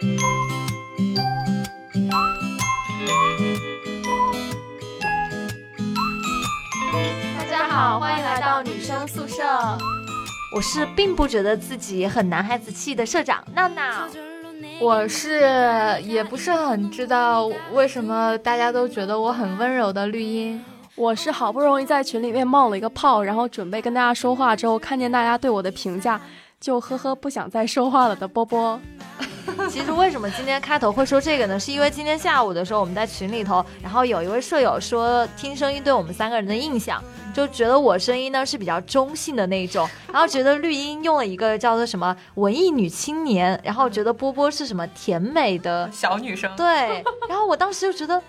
[0.00, 0.06] 大
[7.50, 9.42] 家好，欢迎来到女生宿舍。
[10.56, 14.08] 我是并不觉得自己很男孩子气的社长闹闹。
[14.80, 15.40] 我是
[16.02, 20.64] 也不是很知道为什么大家都觉得我很温柔的绿茵。
[20.94, 26.18] 我是好不容易在群里面冒了一个泡，然后准备跟大家说话之后，看见大家对我的评价，
[26.60, 28.78] 就呵呵不想再说话了的波波。
[29.68, 31.58] 其实为什么今天开头会说这个呢？
[31.58, 37.02] 是因为今天下午的时候我们在群里头，然后有一位舍友说听声音对我们三个人的印象，
[37.34, 48.22] 就觉得我声音呢是比较中性的那种，然后觉得绿茵用了一个叫做什么文艺女青年，然后觉得波波是什么甜美的小女生，对，然后我当时就觉得。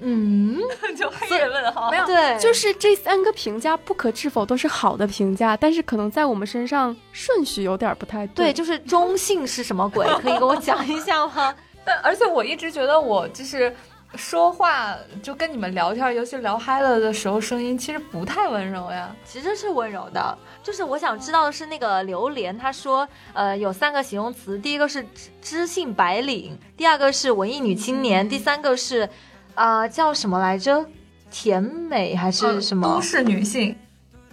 [0.00, 0.60] 嗯，
[0.94, 8.52] 就黑人问号，没有，对，就是这三个评价不可置否都是好的评价，但是可能在我们身上顺序有点不太对。
[8.52, 10.06] 就是中性是什么鬼？
[10.20, 11.54] 可以给我讲一下吗？
[11.82, 13.74] 但而且我一直觉得我就是
[14.16, 19.16] 说话就跟你们聊天，尤其聊嗨了的时候，声音其实不太温柔呀。
[19.24, 29.08] 其实是温柔的，就是我想知道的是那个榴莲，他说呃有三个形容词，第一个是知知性白领，第二个是文艺女青年，第三个是。
[29.56, 30.86] 啊，叫什么来着？
[31.28, 32.86] 甜美还是什么？
[32.86, 33.76] 都市女性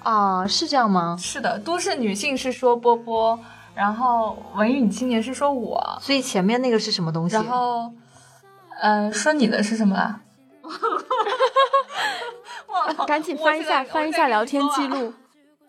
[0.03, 1.17] 啊，是这样吗？
[1.19, 3.37] 是的，都市女性是说波波，
[3.73, 7.35] 然后文艺女青年是说我，所以前面那个是什么东西？
[7.35, 7.91] 然后，
[8.81, 10.21] 嗯，说你的是什么啦？
[13.07, 15.13] 赶紧翻一下，翻一下聊天记录。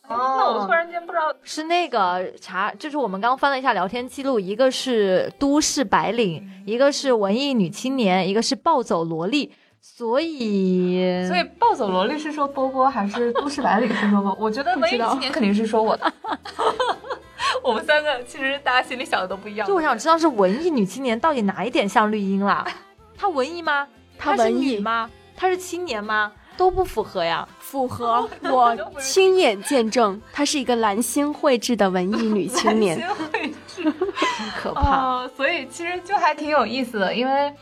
[0.08, 14.36] 哦，那我突然间不知道是那个查，就是我们刚翻了一下聊天记录，一个是都市白领，一个是文艺女青年，一个是暴走萝莉，所以所以暴走萝莉是说波波还是都市白领是说波？
[14.38, 16.12] 我觉得 文艺女青年肯定是说我的。
[17.62, 19.66] 我们三个其实大家心里想的都不一样。
[19.66, 22.66] 就我想知道是文艺女青年到底哪一点像绿茵啦？
[23.16, 23.88] 她文艺吗？
[24.18, 25.10] 她是女吗？
[25.34, 26.32] 她是青年吗？
[26.56, 28.28] 都不符合呀，符合。
[28.42, 32.98] 我亲眼见证，她是一个蓝星绘制的文艺女青年。
[32.98, 35.28] 蓝星绘制，很可怕。
[35.36, 37.52] 所以其实就还挺有意思的，因为，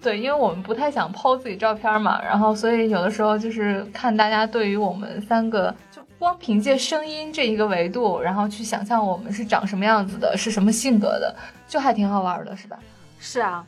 [0.00, 11.34] 对，因为我们不太想抛自己照片嘛，然后所以有的时候就是看大家对于我们三个，就光凭借声音这一个维度，然后去想象我们是长什么样子的，是什么性格的，
[11.66, 12.78] 就还挺好玩的，是吧？
[13.18, 13.64] 是啊。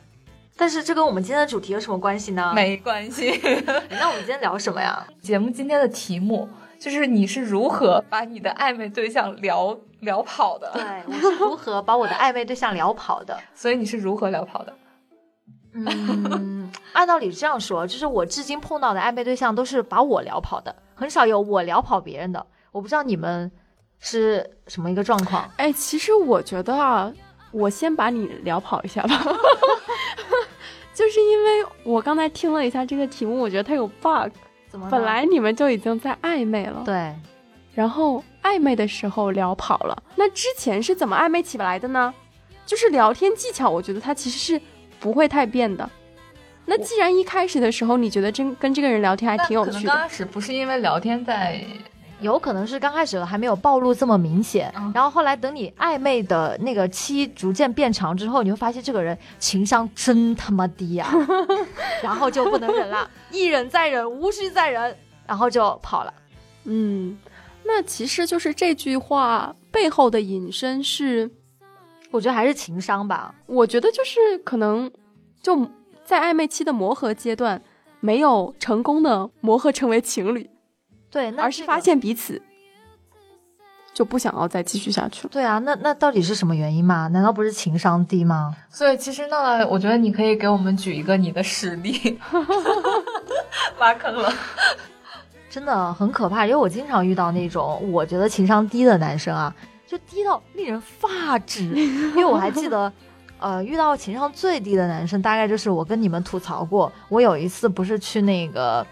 [0.57, 2.53] 但是这跟我们今天的主题有什么关系呢？
[2.55, 3.39] 没关系。
[3.91, 5.05] 那我们今天聊什么呀？
[5.21, 6.47] 节目今天的题目
[6.79, 10.71] 就是你是如何把你的暧昧对象聊聊跑的？
[10.73, 13.37] 对，我是如何把我的暧昧对象聊跑的？
[13.53, 14.73] 所以你是如何聊跑的？
[15.73, 22.45] 嗯，按道理这样说，就是我至今碰到的暧昧对象都是把我聊跑的，很少有我聊跑别人的。
[22.71, 23.51] 我不知道你们
[23.99, 25.49] 是什么一个状况？
[25.57, 27.11] 哎，其实我觉得啊。
[27.51, 29.23] 我先把你聊跑一下吧，
[30.95, 34.31] 就是因为我刚才听了一下这个题目，我觉得它有 bug。
[34.69, 34.89] 怎么？
[34.89, 37.13] 本来你们就已经在暧昧了，对。
[37.73, 42.13] 然后暧昧的时候聊跑了，那之前是怎么暧昧起来的呢？
[42.65, 44.61] 就是聊天技巧，我觉得它其实是
[44.99, 45.87] 不会太变的。
[46.65, 51.61] 那既然一开始的时候你觉得真跟这个人聊天还挺有趣的，刚开始不是因为聊天在。
[52.25, 61.07] 有可能是刚开始还没有暴露这么明显，然后后来等你暧昧的那个期逐渐变长之后，你会发现这个人情商真他妈低呀，
[62.01, 64.95] 然后就不能忍了，一忍再忍，无需再忍，
[65.27, 66.13] 然后就跑了。
[66.63, 67.15] 嗯，
[67.63, 71.29] 那其实就是这句话背后的引申是，
[72.11, 73.35] 我觉得还是情商吧。
[73.45, 74.91] 我觉得就是可能
[75.43, 75.69] 就
[76.03, 77.61] 在暧昧期的磨合阶段，
[77.99, 80.49] 没有成功的磨合成为情侣。
[81.09, 82.41] 对，而是发现彼此
[83.93, 85.29] 就不想要再继续下去了。
[85.31, 87.07] 对啊，那那到底是什么原因嘛？
[87.07, 88.53] 难道不是情商低吗？
[88.69, 92.19] 所以其实呢我觉得你可以给我们举一个你的实例，
[93.79, 94.29] 挖坑了，
[95.49, 96.45] 真的很可怕。
[96.45, 99.55] 因为我经常遇到那种我觉得情商低的男生啊，
[99.87, 101.63] 就低到令人发指。
[101.63, 102.91] 因为我还记得，
[103.39, 108.85] 呃，遇到情商最低的男生，大概就是我跟你们吐槽过，我有一次不是去那个。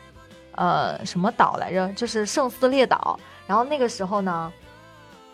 [0.55, 1.87] 呃，什么岛来着？
[1.93, 3.19] 就是圣斯列岛。
[3.47, 4.51] 然后那个时候呢，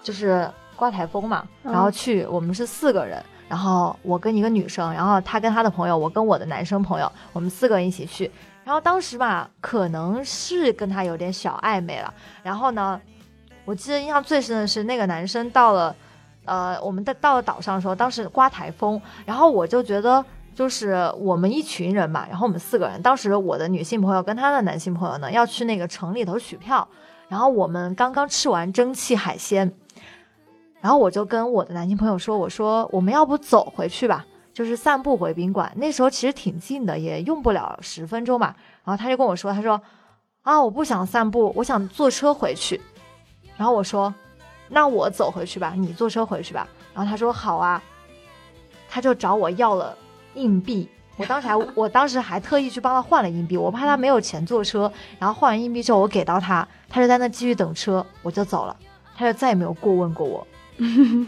[0.02, 1.48] 就是刮台风嘛。
[1.64, 3.24] 然后去，我们是四个人。
[3.48, 8.32] 然后我跟一个女生，然后她跟她的朋友，我跟我的男生朋友，我们四个人一起去。
[8.64, 12.14] 然后当时吧，可能是跟他有点小暧昧了。
[12.44, 13.00] 然后呢，
[13.66, 15.96] 我记得印象最深的是那个男生到了，
[16.46, 19.02] 呃，我们到到了岛上的时候，当时刮台风。
[19.26, 20.24] 然后我就觉得。
[20.56, 26.88] 就是我们一群人嘛，然后我们四个人，当时我的女性朋友跟她的男性朋友呢要去那个城里头取票，
[27.28, 29.72] 然后我们刚刚吃完蒸汽海鲜，
[30.82, 34.26] 然后我就跟我的男性朋友说，我说我们要不走回去吧。
[34.52, 35.72] 就是散步回宾馆。
[35.78, 38.54] 那时候其实挺近的，也用不了十分钟吧。
[38.84, 39.80] 然后他就跟我说，他说
[40.42, 42.82] 啊，我不想散步，我想坐车回去。
[43.56, 44.14] 然后我说，
[44.68, 46.68] 那我走回去吧，你坐车回去吧。
[46.94, 47.82] 然后他说好啊，
[48.90, 49.98] 他就找我要了
[50.36, 50.90] 硬币。
[51.18, 54.92] 我当时还，我当时还特意去帮他换了硬币，我怕他没有钱坐车。
[55.20, 58.76] 然后换完硬币之后，我给到他，他就在那继续等车，我就走了，
[59.18, 60.48] 他就再也没有过问过我。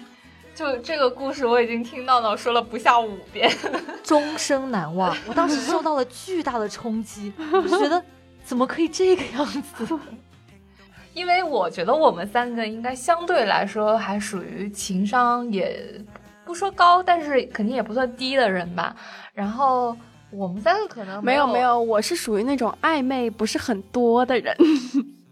[0.55, 3.51] 就这个故事，我已经听到了，说了不下五遍，
[4.03, 5.15] 终生难忘。
[5.27, 8.01] 我当时受到了巨大的冲击，我就觉得
[8.45, 9.99] 怎么可以这个样子？
[11.13, 16.01] 因为我觉得我们三个应该相对来说还属于情商也
[16.51, 18.93] 不说高，但是肯定也不算低的人吧。
[19.33, 19.95] 然后
[20.29, 24.53] 我们三个可能没有没没有，我是属于那种暧昧不是很多的人。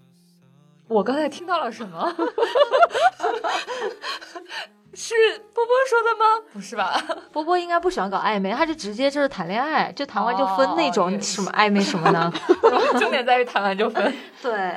[0.87, 2.09] 我刚才听到了什么？
[4.93, 5.13] 是
[5.53, 6.23] 波波说的吗？
[6.53, 7.03] 不是吧？
[7.33, 12.31] 波波应该不喜欢搞暧昧，他就直接就是谈恋爱，就谈完就分那种哦什么暧昧什么的。
[12.97, 14.13] 重点在于谈完就分。
[14.41, 14.73] 对，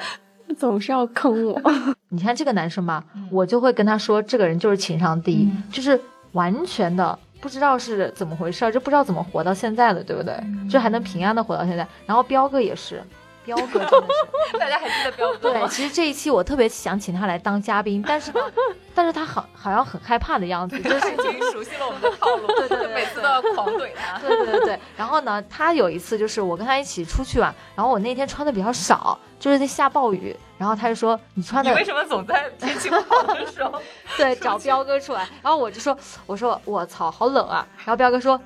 [0.58, 1.62] 总是要坑我。
[2.08, 5.98] 你看这个男生吧，我就会跟他说，这个人就是情商低，嗯就是
[6.32, 10.34] 完全的不知道是怎么回事儿，就不知道怎么活到现在的，对不对？
[10.70, 11.86] 就还能平安的活到现在。
[12.06, 13.02] 然后彪哥也是，
[13.44, 14.06] 彪哥真的
[14.52, 14.58] 是。
[14.58, 18.40] 大家还记得彪哥对，其实这一期我特别想请他来当嘉宾，但是呢，
[18.94, 24.18] 但是他好好像很害怕的样子，就是他 已经熟悉了我们的套路，对对对每次都要狂怼他。
[24.18, 24.78] 对对对对。
[24.96, 33.82] 然后呢，他有一次就是我跟他一起出去玩，然后我那天穿的比较少，就是在下暴雨，然后他就说你穿的你为什么总在天气不好的时候？
[34.16, 38.40] 对找彪哥出来，然后我就说我说我操好冷啊，然后彪哥说。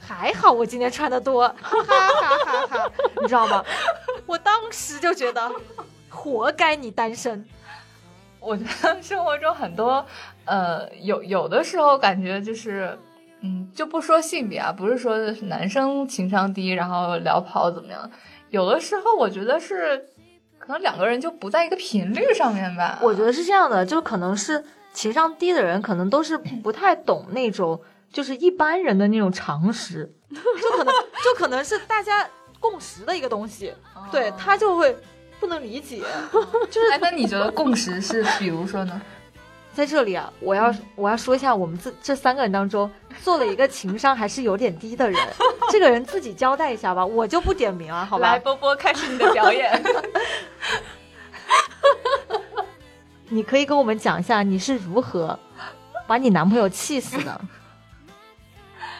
[0.00, 2.92] 还好我今天穿的多，哈哈哈哈哈！
[3.20, 3.64] 你知道吗？
[4.26, 5.50] 我当时就觉得，
[6.08, 7.44] 活该你单身。
[8.38, 10.06] 我觉得生活中很多，
[10.44, 12.96] 呃，有有的时候感觉就是，
[13.40, 18.08] 嗯，就不说性别啊，不是说男生情商低，然后聊跑怎么样，
[18.50, 20.08] 有的时候我觉得是，
[20.68, 22.98] 可能两个人就不在一个频率上面吧。
[23.00, 24.62] 我觉得是这样的，就可能是
[24.92, 27.80] 情商低的人，可能都是不太懂那种
[28.12, 30.94] 就是一般人的那种常识，就可能
[31.24, 32.28] 就可能是大家
[32.60, 33.72] 共识的一个东西，
[34.12, 34.94] 对他就会
[35.40, 36.02] 不能理解。
[36.70, 39.00] 就是，哎，那你觉得共识是，比如说呢？
[39.78, 42.90] 在这里啊，我要我要说一下，我们这这三个人当中，
[43.22, 45.16] 做了一个情商还是有点低的人，
[45.70, 48.40] 这个人自己交代一下吧，我就不点名了，好吧来，？
[48.40, 49.80] 波波开始你的表演。
[53.30, 55.38] 你可以跟我们讲一下你是如何
[56.08, 57.40] 把你男朋友气死的。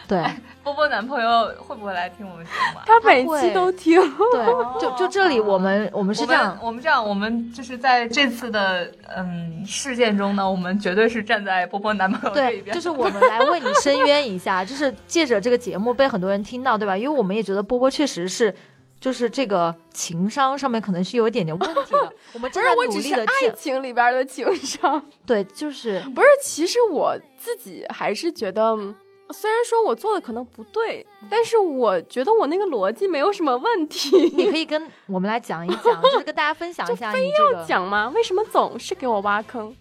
[0.07, 0.25] 对
[0.69, 2.83] 波波男朋友会不会来听我们节目啊？
[2.85, 3.99] 他每期都听，
[4.31, 4.45] 对，
[4.79, 12.73] 就就这里我们我们是这样，我们这样，我们就是在这次的嗯事件中呢，我们绝对是站在波波男朋友这一，边。
[12.73, 16.95] 就是我们来为你申冤一下，就是借着这个节目被很多人听到，对吧？
[16.95, 18.53] 因为我们也觉得波波确实是。
[19.01, 25.01] 就是这个情商上面可能是有一点点问题的， 我们不正在是我只是努力的爱情里边的情商。
[25.25, 28.93] 对，就是不是，其实我自己还是觉得，嗯
[29.31, 34.09] 虽然说我做的可能不对，但是我觉得我那个逻辑没有什么问题。
[34.35, 38.11] 你可以跟我们来讲一讲，就是跟大家分享 一下你这个，讲吗？
[38.15, 39.75] 为什么总是给我挖坑？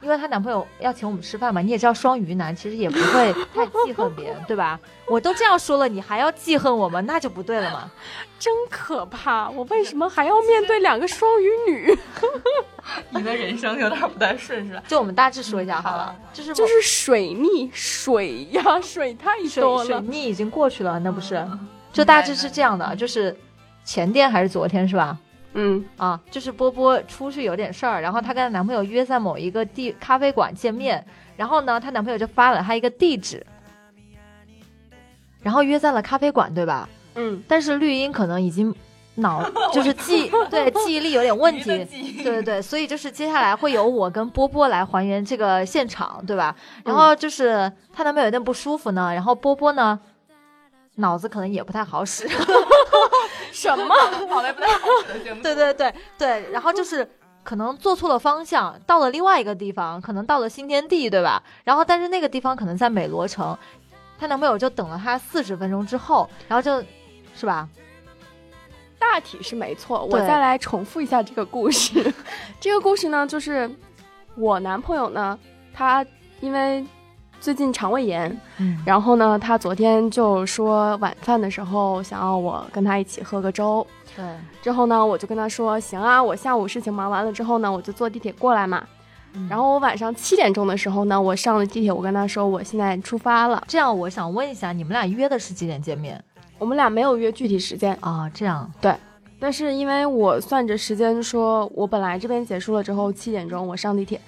[0.00, 4.78] 因为她男朋友要请我们吃饭嘛，你也知道双鱼男其实也不会太记恨别人，对吧？
[5.08, 7.90] 我都这样说了，你还要记恨我们，那就不对了嘛。
[8.38, 9.50] 真可怕！
[9.50, 11.98] 我为什么还要面对两个双鱼女？
[13.10, 14.82] 你的人生有点不太顺是吧？
[14.86, 20.00] 就我们大致说一下好了，就是就是水逆，水呀，水太水水多了。
[20.02, 21.44] 逆已经过去了，那不是？
[21.92, 23.36] 就大致是这样的，就是
[23.84, 25.18] 前天还是昨天是吧？
[25.54, 31.04] 嗯，啊，就是波波出去有点事儿，然后她跟她男朋友约在某一个地咖啡馆见面，
[31.36, 33.44] 然后呢，她男朋友就发了她一个地址，
[35.42, 36.88] 然后约在了咖啡馆，对吧？
[37.14, 38.72] 嗯，但是绿茵可能已经
[39.16, 46.54] 脑 就是记对记忆力有点问 题，对对对，所以就是接下来会由我跟波波来还原这个现场，对吧？
[46.84, 49.98] 然后就是她男朋友有点不舒服呢，然后波波呢
[50.98, 52.28] 脑子可能也不太好使，
[53.52, 53.94] 什么？
[54.28, 55.18] 脑袋不太好使。
[55.42, 57.08] 对对对对，然后就是
[57.42, 61.42] 可能做错了方向，到了另外一个地方，可能到了新天地，对吧？
[61.64, 63.56] 然后但是那个地方可能在美罗城，
[64.18, 66.84] 她男朋友就等了她四十分钟之后，然后就
[67.34, 67.68] 是吧？
[68.98, 72.12] 大体是没错，我再来重复一下这个故事。
[72.58, 73.70] 这个故事呢，就是
[74.36, 75.38] 我男朋友呢，
[75.72, 76.04] 他
[76.40, 76.84] 因为
[77.40, 83.86] 最近肠胃炎，嗯，然后呢，他昨天就说晚饭的时候想要我跟他一起喝个粥。
[84.16, 84.24] 对，
[84.60, 88.84] 之后呢，我就跟他说行啊，我下午事情忙完了之后呢，我就坐地铁过来嘛。
[89.48, 93.62] 然后我晚上七点钟的时候呢，我上了地铁，我跟他说我现在出发了。
[93.68, 96.22] 这样，我想问一下，你们俩约的是几点见面
[96.58, 98.28] 我们俩没有约具体时间，啊？
[98.34, 98.92] 这样对，
[99.38, 104.20] 但是因为我算着时间说，我本来这边结束了之后七点钟我上地铁，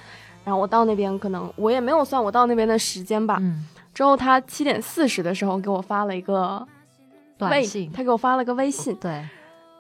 [0.51, 3.39] 然后我到那边可能我也没有算我到那边的时间吧。
[3.41, 3.65] 嗯，
[3.95, 6.67] 之后他七点四十的时候给我发了一个
[7.39, 9.25] 短信，他给我发了个微信，对，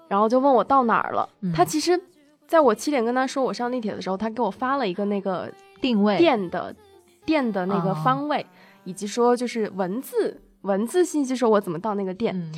[0.06, 1.28] 然后就问我到哪儿了。
[1.40, 2.00] 嗯他其实
[2.46, 6.72] 在我七点跟他说我上地铁的时候，他给我发了一个那个定位，店的
[7.26, 8.46] 店的那个哦方位，
[8.84, 12.32] 以及说就是文字文字信息说我怎么到那个店。
[12.36, 12.52] 嗯，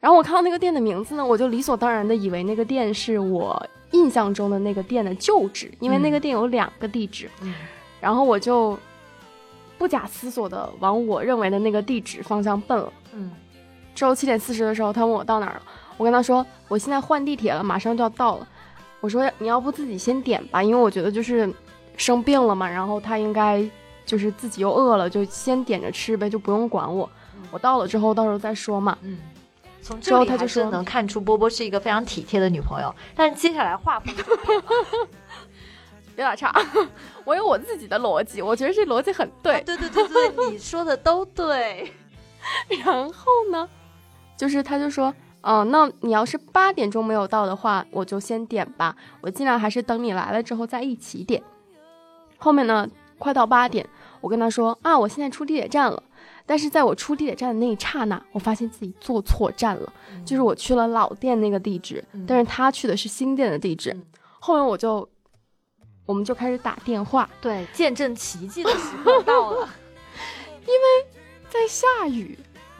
[0.00, 3.62] 然后我看到那个店的名字呢，我就理所当然的以为那个店是我
[3.92, 7.30] 印象中的那个店的旧址，因为那个店有两个地址。
[7.42, 7.54] 嗯
[8.00, 8.78] 然后我就
[9.76, 12.90] 不假思索的往我认为的那个地址方向奔了。
[13.12, 13.30] 嗯，
[13.94, 15.62] 之后七点四十的时候，他问我到哪儿了，
[15.98, 18.48] 我跟他说我现在换地铁了，马上就要到了。
[19.00, 21.52] 我说你要不自己先点吧，因为我觉得就是
[21.98, 23.62] 生病了嘛，然后他应该
[24.06, 27.06] 就是自己又饿了，就先点着吃呗，就不用管我。
[27.50, 28.96] 我到了之后到时候再说嘛。
[29.02, 29.18] 嗯，
[29.82, 34.22] 从之后这里还他就是说能看出波波是一个非常体贴的女朋友，但是接下来话锋就
[36.16, 36.52] 别打岔，
[37.24, 39.62] 我有我自己的逻辑，我觉得这逻辑很对。
[39.62, 41.90] 对对对对，你说的都对。
[42.84, 43.68] 然后呢，
[44.36, 51.42] 就是他就说，嗯、那你要是八点钟没有到的话，我就先点吧，我尽量还是等你来了之后再一起点。
[52.36, 52.86] 后面呢，
[53.18, 53.88] 快到八点，
[54.20, 56.02] 我跟他说啊，我现在出地铁站了。
[56.50, 59.92] 但是在我出地铁站的那一刹那，我发现自己坐错站了，
[60.26, 63.92] 就是我去了老店那个地址，嗯但是他去的是新店的地址。
[63.92, 64.02] 嗯
[64.40, 65.08] 后面我就，
[66.06, 69.68] 我们就开始打电话，对，见证奇迹的时刻到了。
[70.66, 72.36] 因为在下雨，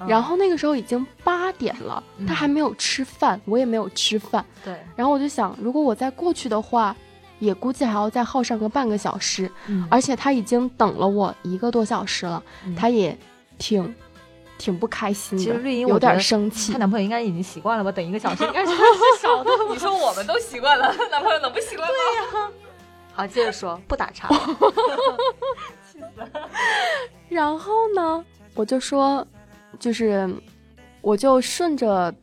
[0.09, 4.45] 然后那个时候已经八点了，嗯他还没有吃饭，我也没有吃饭。
[4.65, 6.97] 对，然后我就想，如果我再过去的话，
[7.39, 13.17] 也估计还要再耗上个半个小时，嗯而且他已经等了我一个多小时了，嗯他也
[13.61, 13.95] 挺
[14.59, 16.79] 挺不开心的，其实绿茵有点生气她。
[16.79, 17.93] 男朋友应该已经习惯了吧？
[17.93, 18.83] 等一个小时应该是至
[19.21, 19.51] 少的。
[19.69, 21.95] 你说我们都习惯了，男朋友能不习惯吗？
[22.33, 22.51] 对呀
[23.13, 24.29] 好，接着说，不打岔。
[25.87, 26.29] 气死了
[27.29, 28.25] 然后呢，
[28.55, 29.27] 我就说，
[29.79, 30.29] 就是，
[31.03, 32.15] 我就顺着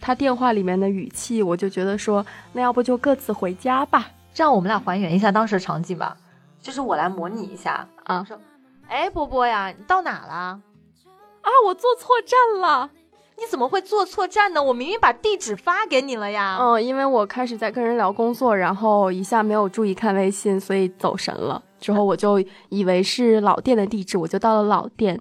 [0.00, 4.10] 他电话里面的语气，我就觉得说，那要不就各自回家吧。
[4.34, 6.16] 这样我们俩还原一下当时的场景吧，
[6.60, 8.38] 就是我来模拟一下啊说，
[8.88, 10.60] 哎，波波呀，你到哪了？
[11.42, 12.90] 啊，我坐错站了。
[13.36, 14.62] 你怎么会坐错站呢？
[14.62, 16.58] 我明明把地址发给你了呀。
[16.60, 21.62] 嗯，因为我开始在跟人聊工作，然后一下没有注意看微信，所以走神了。
[21.78, 25.18] 之后我就以为是老店的地址，我就到了老店。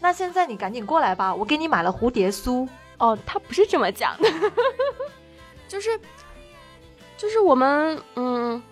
[0.00, 2.68] 那现在你赶紧过来吧，我给你买了蝴蝶酥。
[2.98, 4.28] 哦，他不是这么讲的，
[5.66, 5.90] 就是
[7.16, 8.62] 就是我们嗯，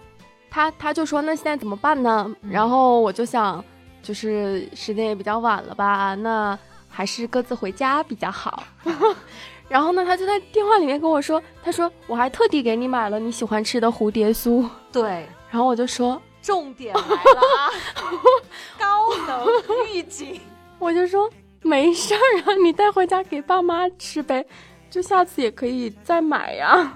[0.48, 2.30] 他他就说那现在怎么办呢？
[2.48, 3.64] 然后我就想，
[4.08, 8.64] 就是时间也比较晚了吧，那还是各自回家比较好。
[9.68, 14.66] 然后呢，他就在电话里面跟我说，他说我还特地给你买了你喜欢吃的蝴蝶酥。
[14.90, 17.68] 对，然后我就说，重点来了啊，
[18.80, 19.46] 高能
[19.92, 20.40] 预警。
[20.78, 24.42] 我就说没事儿啊，你带回家给爸妈吃呗，
[24.88, 26.94] 就下次也可以再买呀。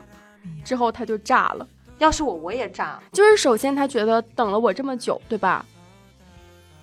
[0.64, 1.68] 之后他就炸了。
[1.98, 2.98] 要是我，我也炸。
[3.12, 5.62] 就是首先他觉得等了我这么久，对吧？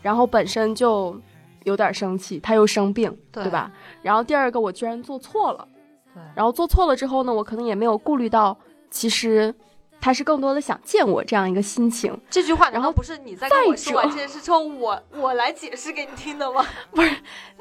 [0.01, 1.19] 然后本身就
[1.63, 3.71] 有点生气，他又生病，对对吧？
[4.01, 5.67] 然后第二个我居然做错了，
[6.13, 8.57] 对，然后做错了之后呢，我可能也没有顾虑到，
[8.89, 9.53] 其实
[9.99, 12.17] 他是更多的想见我这样一个心情。
[12.29, 16.65] 这句话然后不是你在跟我 再说完这件事之后，我我来解释给你听的吗？
[16.91, 17.11] 不是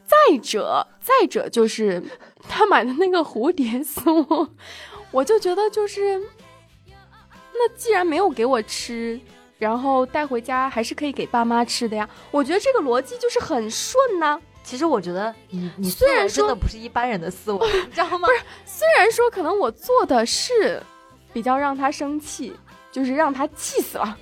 [0.05, 2.03] 再者，再者就是
[2.49, 4.49] 他买的那个蝴蝶酥，
[5.11, 6.19] 我就觉得就是，
[7.53, 9.21] 那既然没有给我吃，
[9.59, 12.09] 然后带回家还是可以给爸妈吃的呀。
[12.31, 18.29] 我觉得这个逻辑就是很顺呐、其实我觉得你你虽然说真的不是一般人的思维， 你知道吗？
[18.29, 20.83] 不是虽然说可能我做的是
[21.33, 22.55] 比较让他生气，
[22.93, 24.17] 就是让他气死了，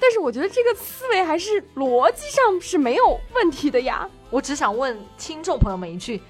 [0.00, 4.08] 但是我觉得这个思维还是逻辑上是没有问题的呀。
[4.30, 6.20] 我只想问听众朋友们一句：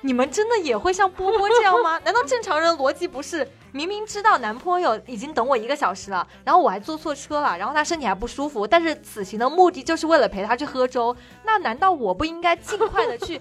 [0.00, 1.98] 你们真的也会像波波这样吗？
[2.04, 13.40] 难道正常人逻辑不是明明知道男朋友已经等我一个小时了，然后我还坐错车了，然后他身体还不舒服，但是此行的目的就是为了陪他去喝粥，那难道我不应该尽快的去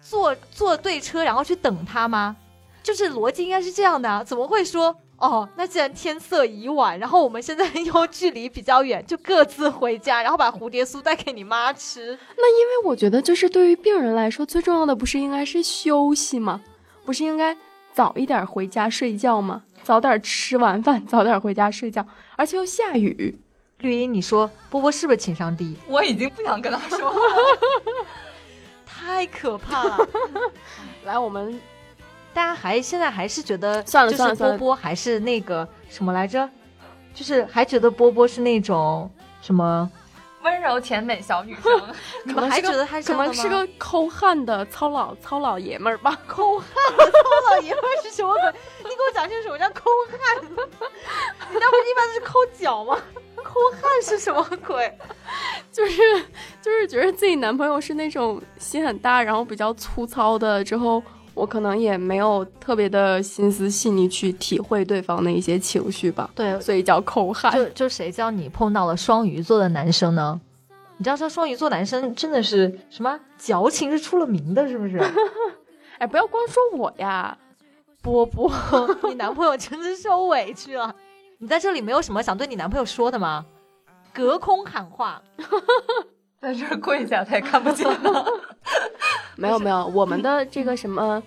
[0.00, 2.36] 坐坐对车，然后去等他吗？
[2.82, 4.96] 就是逻辑应该是这样的啊，怎么会说？
[5.18, 12.18] 哦，那既然天色已晚，然后我们现在又距离比较远，就各自回家，然后把蝴蝶酥带给你妈吃。
[12.36, 16.60] 那因为我觉得，就是对于病人来说，最重要的不是应该是休息吗？
[17.06, 17.56] 不是应该
[17.96, 19.62] 早一点回家睡觉吗？
[19.82, 23.34] 早点吃完饭， 早点回家睡觉，而且又下雨，
[23.78, 25.74] 绿茵，你说波波是不是情商低？
[25.88, 27.18] 我已经不想跟他说话。
[28.84, 30.08] 太可怕了！
[31.06, 31.58] 来，我们
[32.34, 36.46] 大家还现在还是觉得算了算了算了波波还是那个什么来着？
[37.14, 39.10] 就是还觉得波波是那种
[39.40, 39.90] 什么？
[40.46, 46.16] 温柔甜美小女生，你们还觉得他是可能是个抠汉的糙老糙老爷们儿吧。
[46.28, 48.52] 抠汉的糙老爷们儿是什么鬼？
[48.84, 50.44] 你给我讲清楚什么叫抠汉？
[50.44, 52.96] 你那不一般都是抠脚吗？
[53.42, 54.96] 抠汉是什么鬼？
[55.72, 56.00] 就是
[56.62, 61.02] 就是觉得自己男朋友是那种心很大，然后比较粗糙的，之后
[61.36, 67.52] 我可能也没有特别的心思细腻去体会对方的一些情绪吧，对，所以叫抠汉。
[67.52, 70.40] 就就谁叫你碰到了双鱼座的男生呢？
[70.96, 74.98] 你知道说双鱼座男生真的是什么矫情是出了名的，是不是？
[76.00, 77.36] 哎，不要光说我呀，
[78.02, 78.50] 波波，
[79.04, 80.94] 你男朋友真是受委屈了。
[81.38, 83.44] 你在这里没有什么想对你男朋友说的吗？
[84.14, 85.20] 隔空喊话，
[86.40, 88.26] 在这儿跪下，他也看不见了。
[89.36, 91.22] 没有没有，我们的这个什么，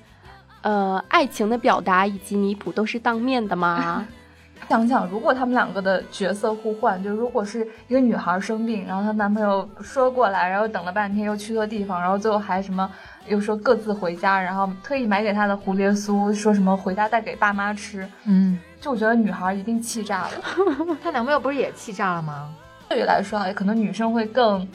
[0.61, 4.05] 呃，爱情的表达以及弥补都是当面的吗。
[4.67, 12.87] 想想，如果他们两个的角色互换，就如果是一个女孩生病，然后她男朋友说过来，然后等了半天又去错地方，然后最后还什么
[13.27, 20.31] 又说各自回家，然后特意买给她的蝴蝶酥，说什么回家带给爸妈吃，嗯，就我觉得女孩一定气炸了。
[21.01, 22.53] 她男朋友不是也气炸了吗？
[22.89, 24.67] 对于来说啊，可能女生会更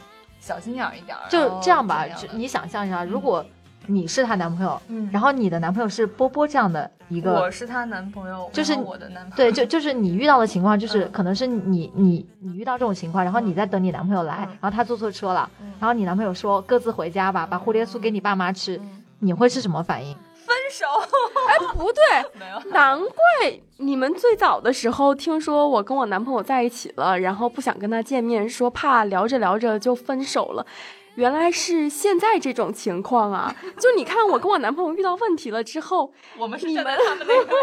[0.44, 3.42] 小心眼儿一点儿，就这样吧你想象一下，如果
[3.86, 11.12] 你是她男朋友，嗯，然后你的男朋友是波波这样的一个我是她男朋友，就是我的男朋友，对，就就是你遇到的情况，就是嗯。
[11.12, 14.58] 可能是你你你遇到这种情况，然后你在等你男朋友来，嗯。
[14.60, 15.72] 然后他坐错车了，嗯。
[15.80, 19.02] 然后你男朋友说各自回家吧，把蝴蝶酥给你爸妈吃，嗯。
[19.20, 20.14] 你会是什么反应？
[20.46, 20.86] 分手
[21.48, 22.02] 哎，不对，
[22.38, 30.66] 没有，难怪你们最早的时候听说我跟我男朋友在一起了，然后不想跟他见面，说怕聊着聊着就分手了。
[31.16, 33.54] 原来是现在这种情况啊！
[33.78, 37.54] 就你看，我跟我男朋友遇到问题了之后， 我们是你们站在他们那个，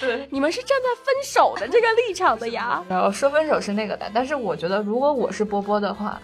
[0.00, 0.26] 对。
[0.30, 2.82] 你们是站在分手的这个立场的呀。
[2.88, 6.18] 然后说分手是那个的，但是我觉得如果我是波波的话，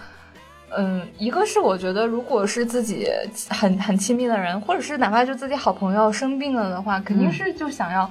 [0.77, 3.09] 嗯，一个是我觉得如果是自己
[3.49, 8.11] 很很亲密的人，或者是哪怕就自己好朋友生病了的话，肯定是就想要。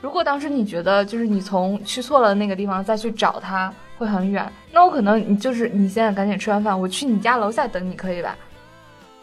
[0.00, 8.36] 如果当时你觉得就是你从去错了那个地方再去找他会很远，那我可能你就是你现在赶紧吃完饭，我去你家楼下等你，可以吧？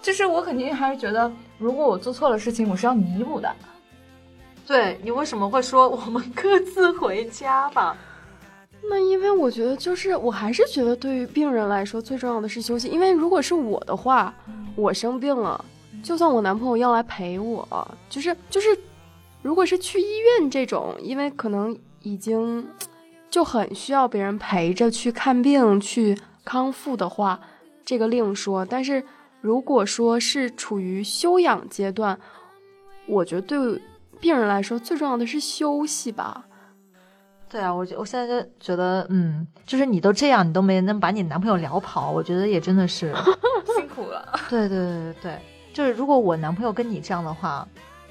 [0.02, 3.50] 就是我肯定还是觉得，如果我做错了事情，我是要弥补的。
[4.68, 7.96] 对你为什么会说我们各自回家吧？
[8.90, 12.88] 那因为我觉得，就是我还是觉得，对于病人来说，最重要的是休息。
[12.90, 14.34] 因为如果是我的话，
[14.76, 15.64] 我生病了，
[16.04, 18.78] 就算我男朋友要来陪我，就是就是，
[19.42, 22.68] 如果是去医院这种，因为可能已经
[23.30, 27.40] 就很需要别人陪着去看病、去康复的话，
[27.86, 28.66] 这个另说。
[28.66, 29.04] 但是
[29.40, 32.20] 如果说是处于休养阶段，
[33.08, 33.82] 我觉得对
[34.20, 36.46] 病人来说最重要的是休息吧。
[37.54, 43.14] 对啊，我觉我现在就觉得，嗯，就是你都这样，你都没能把你男朋友聊跑，我觉得也真的是，
[43.78, 44.28] 辛苦了。
[44.50, 45.40] 对对对对对，
[45.72, 47.68] 就是如果我男朋友跟你这样的话，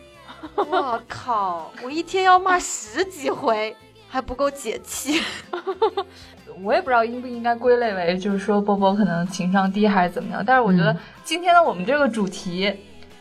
[0.54, 3.74] 我靠，我一天要骂十几回，
[4.08, 5.20] 还不够解气。
[6.62, 10.44] 我也不知道应不应该归类为，就是说波波可能情商低还是怎么样。
[10.46, 12.72] 但是我觉得嗯今天的我们这个主题，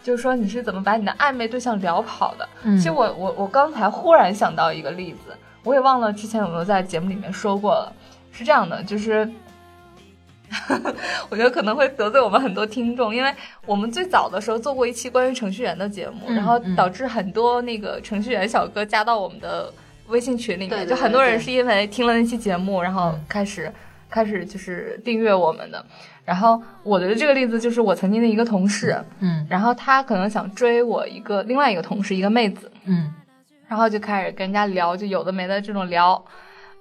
[0.03, 2.47] 就是说你是怎么把你的暧昧对象聊跑的。
[2.61, 7.93] 嗯其实我我我刚才忽然想到一个例子，我也忘了之前有没有在节目里面说过了。
[8.31, 9.29] 是这样的，就是
[11.29, 13.33] 我觉得可能会得罪我们很多听众，因为
[13.65, 16.75] 我们最早的时候做过一期关于程序员的节目，嗯然后嗯。
[16.75, 19.71] 导致很多那个程序员小哥加到我们的
[20.07, 23.25] 微信群里面，对对就很多人是因为听了那期节目，然后嗯。
[23.27, 23.71] 开始、
[24.09, 25.85] 开始就是订阅我们的。
[26.23, 29.45] 然后我的这个例子就是我曾经的一个同事，嗯。
[29.49, 33.13] 然后他可能想追我一个另外一个同事，一个妹子，嗯
[33.71, 36.21] 然后就开始跟人家聊，就有的没的这种聊，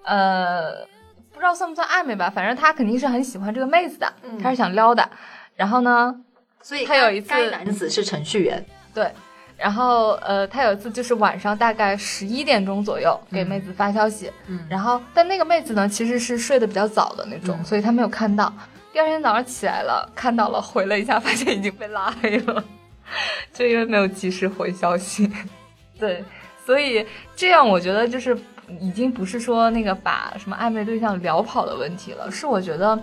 [0.03, 0.85] 呃，
[1.33, 5.09] 不知道算不算暧昧吧，反正他肯定是很喜欢这个妹子的，嗯他是想撩的。
[5.55, 6.13] 然后呢，
[6.61, 9.09] 所以他有一次该男子是程序员，对，
[9.57, 18.53] 然后呃，他有一次就是晚上大概十一点钟左右给嗯妹子发消息，嗯然后但那个妹子呢其实是睡得比较早的那种，嗯所以他没有看到。
[18.93, 22.65] 第二天早上起来了，看到了，回了一下，发现已经被拉黑了，
[23.55, 25.31] 就因为没有及时回消息。
[26.01, 26.25] 对，
[26.71, 27.05] 所以
[27.35, 28.39] 这样我觉得就是
[28.79, 32.97] 已经不是说那个把什么暧昧对象聊跑的问题了，是我觉得，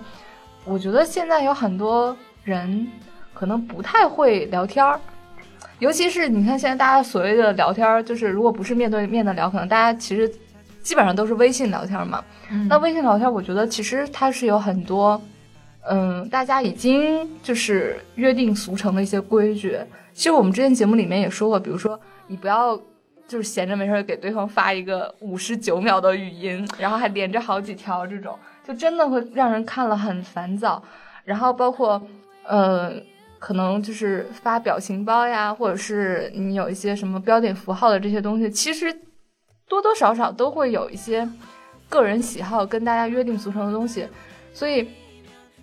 [0.64, 2.88] 我觉得现在有很多人
[3.34, 4.98] 可能不太会聊天儿。
[5.80, 10.26] 尤其是你看，现在大家所谓的聊天儿，就是如果不是面对面的聊，可能大家其实
[10.82, 12.24] 基本上都是微信聊天嘛。
[12.70, 15.20] 那微信聊天，我觉得其实它是有很多，
[15.90, 19.78] 嗯，大家已经就是约定俗成的一些规矩。
[20.14, 22.80] 其实我们之前节目里面也说过，比如说你不要
[23.28, 28.36] 就是闲着没事给对方发一个五十九秒的语音，然后还连着好几条，这种
[28.66, 30.82] 就真的会让人看了很烦躁。
[31.24, 32.02] 然后包括，
[32.44, 32.94] 呃，
[33.38, 38.90] 可能就是发表情包呀，或者是你有一些什么标点符号的这些东西，其实
[39.68, 41.28] 多多少少都会有一些
[41.90, 44.08] 个人喜好跟大家约定俗成的东西，
[44.54, 44.88] 所以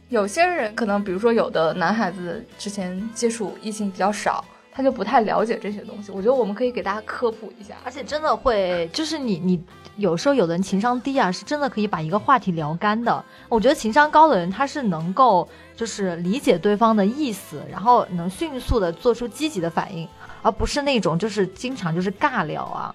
[0.09, 6.11] 有些人可能，比如说有的男孩子之前接触异性比较少，他就不太了解这些东西。
[6.11, 9.63] 我觉得我们可以给大家科普一下，而且真的会，就是你你
[9.95, 13.23] 有时候有的人情商低啊，是真的可以把一个话题聊干的。
[13.47, 20.05] 我觉得情商高的人，他是能够就是理解对方的意思，然后能迅速的做出积极的反应，
[20.41, 22.93] 而不是那种就是经常就是尬聊啊。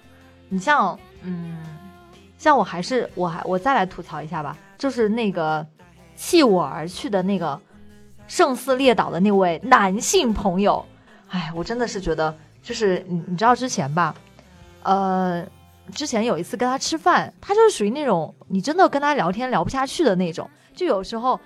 [0.49, 1.57] 你像，嗯，
[2.37, 5.65] 像我还是我还我再来吐槽一下吧，就是那个
[6.15, 7.59] 弃我而去的那个
[8.27, 10.85] 胜似列岛的那位男性朋友，
[11.31, 14.15] 哎，我真的是觉得，就是你你知道之前吧，
[14.83, 15.43] 呃。
[15.95, 21.37] 之前有一次跟他吃饭，他就是属于那种你真的跟他聊天聊不下去的那种，就有时候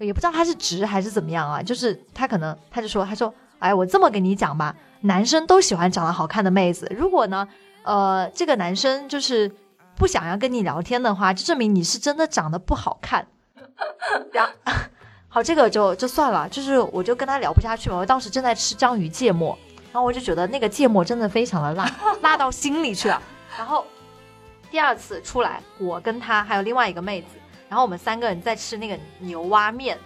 [0.00, 7.46] 也不知道他是直还是怎么样啊，就是他可能他就说他说，哎，我这么跟你讲吧，男生都喜欢长得好看的妹子，如果呢，
[7.84, 9.52] 呃，这个男生就是
[9.94, 13.28] 不想要跟你聊天的话，就证明你是真的长得不好看。
[15.30, 19.56] 好，这个就就算了，就是我就跟他聊不下去嘛，我当时正在吃章鱼芥末，
[19.92, 21.90] 然后我就觉得那个芥末真的非常的辣，
[22.22, 23.22] 辣到心里去了。
[23.56, 23.84] 然后
[24.70, 27.28] 第二次出来，我跟他还有另外一个妹子，
[27.68, 29.98] 然后我们三个人在吃那个牛蛙面。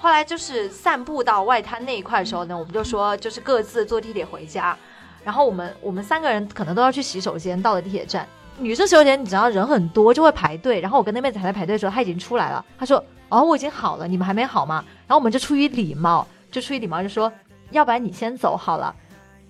[0.00, 4.78] 后来就是散步到外滩那一块的时候呢，我们就说就是各自坐地铁回家。
[5.24, 8.26] 然后我们我们三个人可能都要去洗手间，到了地铁站，
[8.58, 10.80] 女生洗手间你知道人很多就会排队。
[10.80, 12.64] 然后我跟那妹子还在排队的时候，她已经出来了。
[12.78, 17.32] 她说：“哦，我已经好了，你们还没好吗？”然后我们就出于礼貌，就出于礼貌就说
[17.70, 18.94] ：“要不然你先走好了。”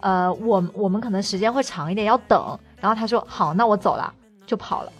[0.00, 2.58] 呃，我我们可能时间会长一点，要等。
[2.80, 4.12] 然后他说：“好，那我走了，
[4.46, 4.92] 就跑了，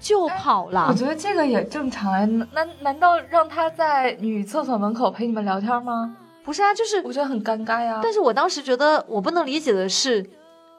[0.00, 6.16] 就跑了。”我觉得这个也正常哎，难难道让他在女厕所门口陪你们聊天吗？
[6.42, 8.00] 不是啊，就是我觉得很尴尬呀。
[8.02, 10.24] 但是我当时觉得我不能理解的是，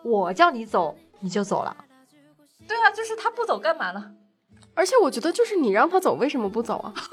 [0.04, 1.76] 我叫你走你就走了。
[2.70, 4.12] 对啊，就是他不走干嘛呢？
[4.76, 6.94] 而且我觉得就是你让他走，为什么不走啊？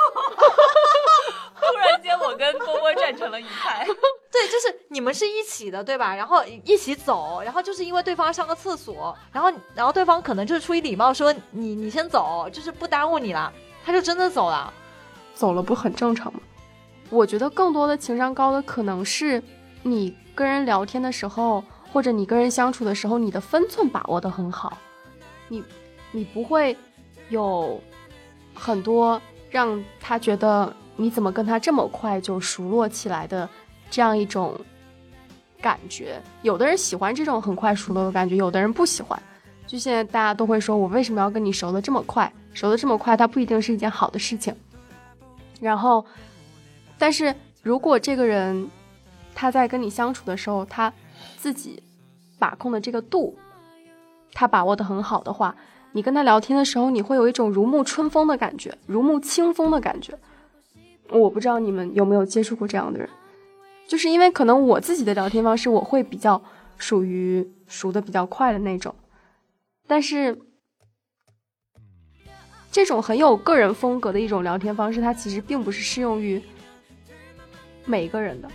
[1.58, 3.84] 突然间，我跟波波站成了一派。
[4.30, 6.14] 对，就是你们是一起的，对吧？
[6.14, 13.50] 然后一起走，然后就是因为对方上个厕所，然后然后对方可能就是出于礼貌说你你先走，就是不耽误你了，
[13.84, 14.72] 他就真的走了，
[15.34, 16.40] 走了不很正常吗？
[17.08, 19.42] 我觉得更多的情商高的可能是
[19.82, 24.76] 你跟人聊天的时候，或者你跟人相处的时候，你的分寸把握的很好，
[25.48, 25.62] 你
[26.12, 26.76] 你不会
[27.28, 27.80] 有
[28.54, 30.74] 很多让他觉得。
[30.98, 33.46] 你怎么跟他这么快就熟络起来的
[33.90, 34.58] 这样一种
[35.60, 36.18] 感觉？
[36.40, 39.22] 有的人喜欢这种很快熟络的感觉，有的人不喜欢。
[39.66, 42.32] 就现在大家都会说，我为什么要跟你熟的这么快？
[42.54, 44.56] 熟的这么快，它不一定是一件好的事情。
[45.60, 46.02] 然后，
[46.96, 48.66] 但是如果这个人
[49.34, 50.90] 他在跟你相处的时候，他
[51.36, 51.82] 自己
[52.38, 53.36] 把控的这个度，
[54.32, 55.56] 他把握的很好的话，
[55.92, 60.18] 你跟他聊天的时候，你会有一种如沐春风的感觉，如沐清风的感觉。
[61.10, 63.08] 我不知道你们有没有接触过这样的人，
[63.86, 66.42] 就是因为可能我自己的聊天方式，我会比较
[66.76, 68.94] 属于熟的比较快的那种，
[69.86, 70.36] 但是
[72.72, 76.42] 这种很有个人风格的一种聊天方式，它其实并不是适用于
[77.84, 78.48] 每一个人的。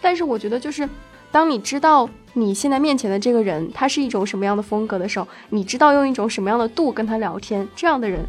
[0.00, 0.88] 但是我觉得，就是
[1.32, 8.20] 当你知道你现在面前的这个人他是一种什么样的风格的时候，你知道用一种什么样的度跟他聊天，这样的人。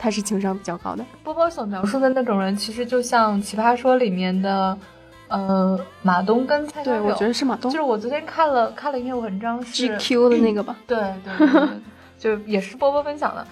[0.00, 1.04] 他是情商比较高的。
[1.24, 4.78] 波波所描述的那种人，其实就像《奇葩说》里面的，
[5.26, 7.68] 呃，马东跟蔡对，我觉得是马东。
[7.68, 10.76] 就是我昨天看了看了一篇文章，是 GQ 的那个吧？
[10.86, 11.68] 对对对，
[12.16, 13.44] 就也是波波分享的。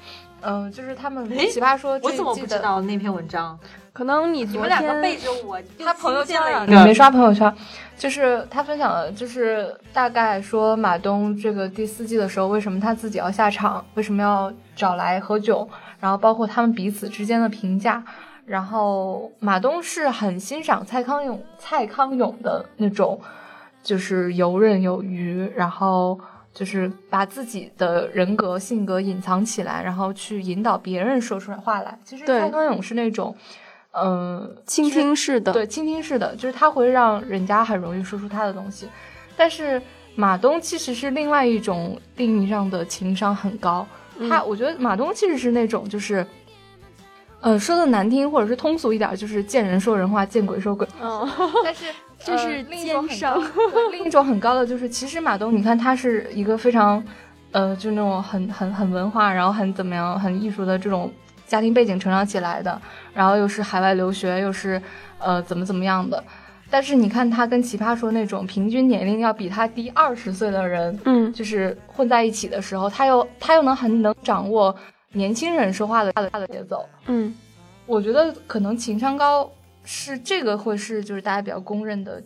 [0.43, 3.59] 嗯，就是他们《奇葩说》，我怎么不知道那篇文章？
[3.97, 7.51] 可能你你们两个背着我，他朋友圈了，没刷朋友圈。
[7.97, 15.67] 就是他分享的，就是大概说马东这个第四季的时候，为什么他自己要下场，为什么要找来何炅，
[15.99, 18.05] 然后包括他们彼此之间的评价。
[18.45, 23.19] 然后马东是很欣赏蔡康永，蔡康永的那种，
[23.83, 26.21] 就是游刃有余，然后
[26.53, 31.99] 就是把自己的人格性格隐藏起来，然后去引导别人说出来话来。
[32.05, 33.35] 其实蔡康永是那种。
[33.99, 38.87] 嗯，倾听式的，对，倾听式的，就是他会让人家很容易说出他的东西。
[39.37, 39.81] 但是
[40.15, 43.87] 马东其实是另外一种定义上的情商很高，
[44.29, 46.27] 他我觉得马东其实是那种就是，
[47.41, 50.87] 呃，说的难听或者是通俗一点，就是见人说人话，见鬼说鬼。
[51.01, 51.27] 嗯，
[51.65, 51.87] 但是
[52.19, 53.07] 这是呃另一种
[53.93, 57.03] 另一种很高的就是，其实马东，你看他是一个非常，
[57.53, 61.13] 呃，就那种很很很文化，然后很怎么样，很艺术的这种
[61.47, 62.81] 家庭背景成长起来的，
[63.15, 64.81] 然后又是海外留学，又是
[65.19, 66.23] 呃怎么怎么样的。
[66.69, 74.75] 但是你看他跟奇葩说那种平均年龄要比他低二十岁的人，嗯就是混在一起的时候，他又他又能很能掌握
[75.13, 76.85] 年轻人说话的他的他的节奏。
[77.07, 77.33] 嗯，
[77.87, 79.49] 我觉得可能情商高
[79.85, 82.21] 是这个会是就是大家比较公认的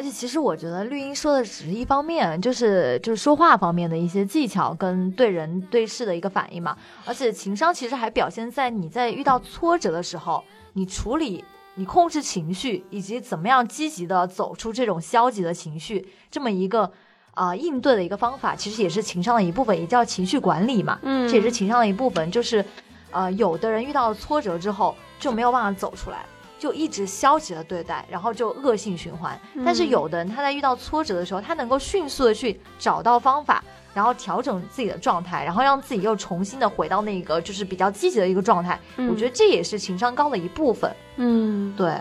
[0.00, 6.74] 而且其实我觉得绿茵说的只是一方面，就是就是说话方面的一些技巧跟对人对事的一个反应嘛。
[7.04, 16.90] 而且情商其实还表现在你在遇到挫折的时候，你处理、你控制情绪，以及怎么样积极的走出这种消极的情绪，这么一个
[17.34, 20.98] 啊、应对的一个方法，其实也是情商的一部分，也叫情绪管理嘛。
[21.02, 22.30] 嗯这也是情商的一部分。
[22.30, 22.64] 就是
[23.10, 26.24] 呃，有的人遇到挫折之后就没有办法走出来。
[26.60, 29.36] 就一直消极的对待，然后就恶性循环。
[29.64, 38.78] 但是嗯有的人他在遇到挫折的时候，他能够迅速的去找到方法，然后调整自己的状态，然后让自己又重新的回到那个就是比较积极的一个状态。
[38.96, 40.94] 我觉得这也是情商高的一部分。
[41.16, 41.98] 嗯，对，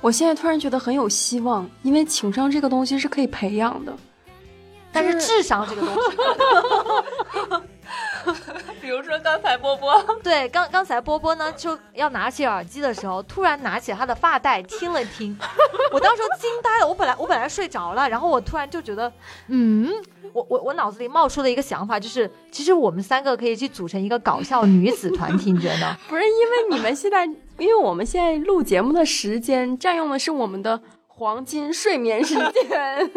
[0.00, 3.92] 我现在突然觉得很有希望，因为情商这个东西是可以培养的。
[4.92, 6.16] 但是智商这个东西，
[8.80, 15.38] 比如说刚才波波，对，刚刚才波波呢就要拿起耳机的时候，突然拿起他的发带听了听，
[15.92, 16.88] 我当时惊呆了。
[16.88, 19.12] 我本来我本来睡着了，然后我突然就觉得，
[19.48, 19.90] 嗯，
[20.32, 25.96] 我我我脑子里冒出了一个想法，就是其实我们三个可以去组成一个搞笑女子团体，你觉得呢？
[26.08, 27.24] 不是因为你们现在，
[27.58, 33.10] 因为我们现在录节目的时间占用的是我们的黄金睡眠时间，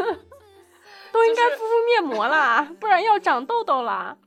[1.14, 4.18] 都应该敷敷面膜啦，不然要长痘痘啦。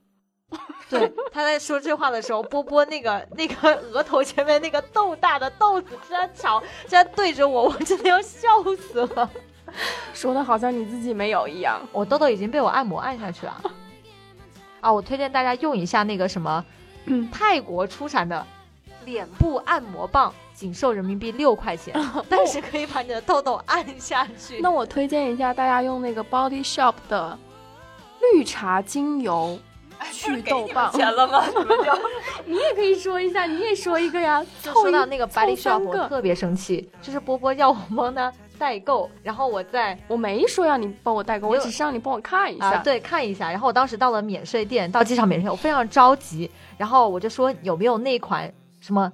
[0.89, 8.47] 对，他在说这话的时候，波波那个那个额头前面那个豆大的豆子居然朝居然对着我，我真的要笑
[8.77, 9.29] 死了。
[10.13, 11.81] 说的好像你自己没有一样。
[11.91, 13.61] 我痘痘已经被我按摩按下去了。
[14.79, 16.63] 啊，我推荐大家用一下那个什么，
[17.07, 18.47] 嗯泰国出产的
[19.03, 21.93] 脸部按摩棒，仅售人民币六块钱，
[22.27, 24.59] 但是可以把你的痘痘按下去。
[24.59, 27.37] 那我推荐一下大家用那个 Body Shop 的
[28.33, 29.59] 绿茶精油
[30.11, 30.91] 祛痘棒。
[30.91, 31.43] 钱了吗？
[31.55, 31.99] 你们就
[32.45, 34.43] 你也可以说一下，你也说一个呀。
[34.63, 42.77] 就说到那个凑 Body Shop，我特别生气，就是波波要我帮他代购，然后我在我没说要你帮我代购，我只是让你帮我看一啊、下。
[42.77, 43.51] 对，看一下。
[43.51, 49.11] 然后我当时到了免税店，到机场免税店，我非常着急，然后我就说有没有那款什么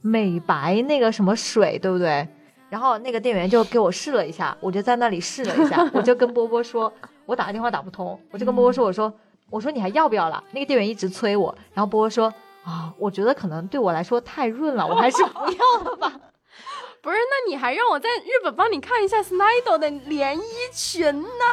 [0.00, 2.26] 美白那个什么水，对不对？
[2.68, 6.92] 然后那个店员就给我试了一下，我就在那里试了一下，我就跟波波说，
[7.24, 9.12] 我打个电话打不通，我就跟波波说，我说
[9.50, 10.42] 我说你还要不要了？
[10.50, 12.32] 那个店员一直催我，然后波波说
[12.64, 16.12] 啊，我觉得可能对我来说太润了，我还是不要了吧。
[17.00, 21.44] 不是，那你还让我在日本帮你看一下 Snido 的连衣裙呢？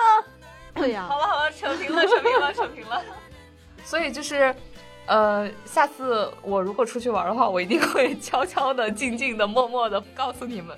[0.73, 2.99] 对呀、好了好了，扯平了，扯平了，扯平了。
[3.85, 4.55] 所以就是，
[5.05, 10.77] 呃，下次我如果出去玩的话，我一定会悄悄的、静静的、默默的告诉你们。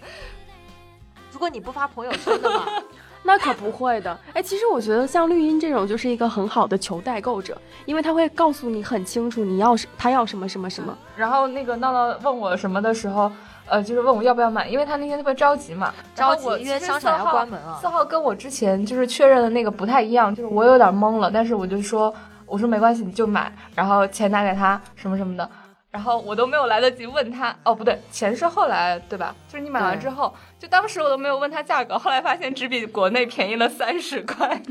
[1.31, 2.65] 如果你不发朋友圈的话，
[3.21, 4.17] 那可不会的。
[4.33, 10.97] 哎，其实我觉得像绿茵这种就是一个很好的求代购者，因为他会告诉你很清楚你要是他要什么什么什么。
[11.15, 13.31] 然后那个闹闹问我什么的时候，
[13.67, 22.13] 呃，就是问我要不要买，因为他那天特别着急嘛，着然后我急因为商场要关门了四号跟我之前就是确认的那个不太一样，就是我有点懵了，但是我就说，
[22.45, 25.49] 我说没关系，你就买，然后钱打给他什么什么的。
[25.91, 29.34] 然后我都没有来得及问他，哦，不对，钱是后来对吧？
[29.47, 34.62] 就是你买完之后，就当时我都没有问他价格，后来发现只比国内便宜了三十块，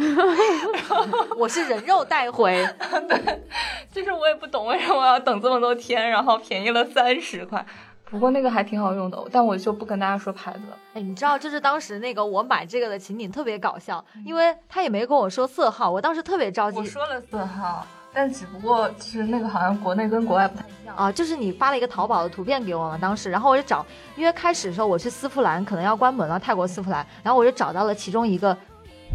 [1.38, 2.62] 我是人肉带回。
[3.08, 3.42] 对
[3.90, 7.64] 就是我也不懂为什么我要等这么多天，然后便宜了三十块。
[8.10, 10.76] 不过那个还挺好用的，但我就不跟大家说牌子了。
[10.94, 20.94] 哎，你知道，就是当时那个我买这个的情景特别搞笑，因为他也没跟我说色号，我当时特别着急我说了色号，但只不过就是那个好像国内跟国外不太一样。
[20.96, 23.84] 啊，就是你发了一个淘宝的图片给我嘛，当时，然后我就找，
[24.16, 28.56] 因为开始的时候我去丝芙兰可能要关门了，泰国丝芙兰，然后我就找到了其中一个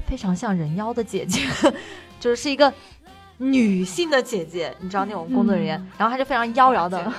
[0.08, 1.42] 非常像人妖的姐姐，
[2.20, 2.74] 就是是一个
[3.40, 7.14] 女性的姐姐，你知道那种工作人员，然后她就非常妖娆的，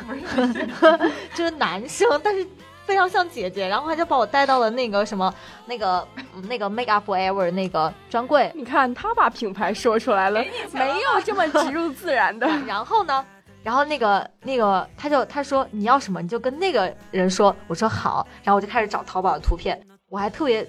[1.34, 2.46] 就是男生，但是。
[2.86, 5.32] 非常像姐姐，然后他就把我带到了那个什么，
[5.66, 6.04] 那个
[6.34, 12.48] 嗯那个 Make Up Forever 那个专柜，你看他把品牌说出来了，没有这么植入自然的。
[12.66, 13.24] 然后呢，
[13.62, 20.66] 然后那个那个他就他说你要什么你就跟那个人说，我说好，然后我就开始找淘宝的图片，我还特别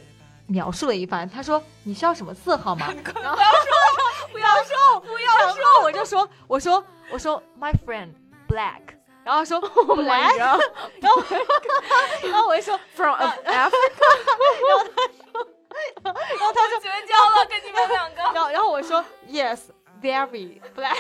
[0.52, 1.28] 描述了一番。
[1.30, 2.88] 他说你需要什么色号吗？
[3.22, 3.38] 然后
[4.32, 8.10] 不要说，不要说，我就说，我说，我说，my friend
[8.48, 8.82] black，
[9.24, 9.62] 然后说
[9.96, 10.60] black， 然后，
[11.02, 13.48] 然后我就说 from Africa，
[16.04, 18.22] 然后他说，绝交了，跟你们两个。
[18.34, 19.60] 然后，然后我说 yes。
[20.02, 20.98] Very black，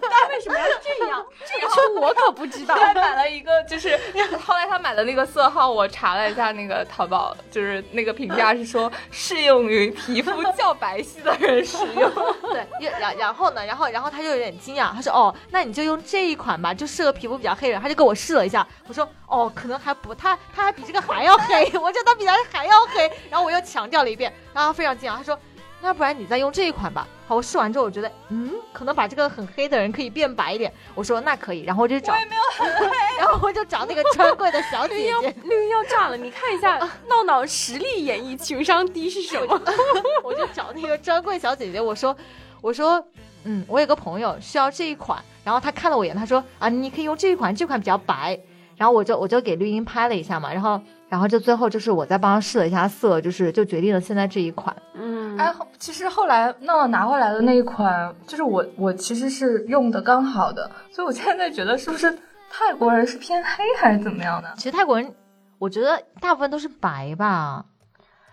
[0.00, 1.26] 他为什么要这样？
[1.44, 2.74] 这个我可不知道。
[2.74, 3.98] 他买了一个，就是
[4.42, 12.10] 后来他买的那个色号，我查了一下那个淘宝，就是那个评价是说适用于皮肤较白皙的人使用。
[12.50, 17.78] 对，然然后呢，然后然后他就有点惊讶，他说哦，那你就用这一款吧，就适合皮肤比较黑人。
[17.78, 23.10] 他就给我试了一下，我说哦，可能还不，他他还比这个还要黑， 我觉得他比他还要黑。
[23.28, 25.38] 然后我又强调了一遍，然后他非常惊讶，他说。
[25.82, 27.06] 那不然你再用这一款吧。
[27.26, 30.72] 好，我试完之后，我觉得，嗯，可能把这个很黑的人可以变白一点。
[30.94, 35.34] 我说那可以，然后我就找，我也没有很黑，然后我就找那个专柜的小姐姐。
[35.44, 36.76] 绿要炸了，你看一下
[37.08, 39.60] 闹闹实力演绎情商低是什么？
[40.24, 42.16] 我就找那个专柜小姐姐，我说，
[42.60, 43.02] 我说，
[43.44, 48.38] 嗯，我有个朋友需要这一款，然后他看了我一眼，他说啊，你可以用这一款，这款比较白。
[48.76, 50.80] 然后我就我就给绿茵拍了一下嘛，然后。
[51.10, 54.74] 然后就最后就是我再帮他试了一下色，就是就决定了现在这一款。
[54.94, 62.16] 嗯，哎，其实后来闹闹拿回来的那一款，就是我我其实是用的刚好的，所以我现在觉得是不是
[62.48, 64.48] 泰国人是偏黑还是怎么样的？
[64.56, 65.12] 其实泰国人，
[65.58, 67.64] 我觉得大部分都是白吧。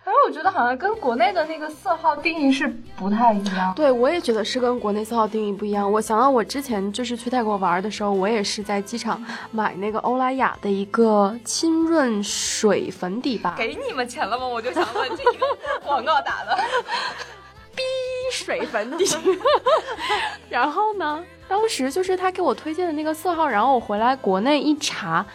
[0.08, 2.66] 反正我觉得好像跟国内的那个色号定义是
[2.96, 3.74] 不太一样。
[3.76, 5.92] 对，我也觉得是跟国内色号定义不一样。
[5.92, 13.54] 我想到我之前就是去泰国玩的时候，我也是在机场买那个欧莱雅的一个清润水粉底吧。
[13.58, 14.48] 给你们钱了吗？
[14.48, 15.46] 我就想问，这个
[15.84, 16.56] 广告打的，
[17.76, 17.82] 逼
[18.32, 19.04] 水粉底。
[20.48, 25.26] 然后呢，当时就是他给我推荐的那个色号，然后我回来国内一查，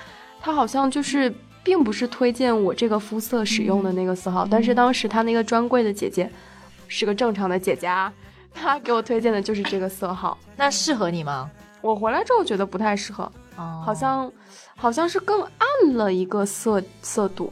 [0.41, 1.31] 它好像就是。
[1.63, 6.30] 并不是推荐我这个肤色使用的那个色号，但是当时他那个专柜的姐姐
[6.88, 8.12] 是个正常的姐姐啊，
[8.54, 10.38] 她给我推荐的就是这个色号。
[10.58, 11.49] 那适合你吗？
[11.82, 14.32] 我回来之后觉得不太适合，好像
[14.76, 17.52] 好像是更暗了一个色色度。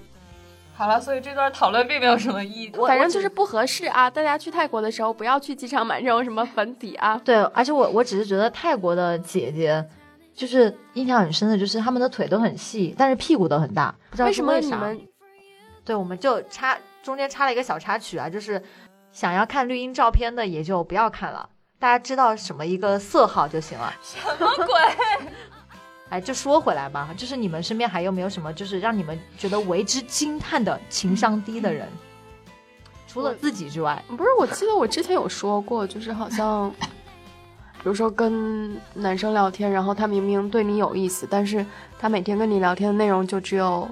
[0.73, 4.09] 好了，所以这段讨论并没有什么意义，反正就是不合适啊！
[4.09, 7.21] 大家去泰国的时候不要去机场买这种什么粉底啊。
[7.23, 9.85] 对，而且我我只是觉得泰国的姐姐。
[10.33, 14.99] 就是印象很深的，就是他们的腿都很细，但是屁股都很大，不知道为什么你们。
[15.83, 18.61] 对，我们就插中间插了一个小插曲啊，就是
[19.11, 23.93] 想要看绿茵照片的也就不要看了，大家知道什么一个色号就行了。
[24.01, 24.75] 什么鬼？
[26.09, 31.87] 哎，就说回来吧，就是你们身边还有没有什么，就是让你们觉得为之惊叹的情商低的人？
[33.07, 34.29] 除了自己之外，不是？
[34.39, 36.73] 我记得我之前有说过，就是好像。
[37.83, 41.65] 比如说跟男生聊天，然后他明明对你有意思，但是
[41.97, 43.89] 他每天跟你聊天的内容就只有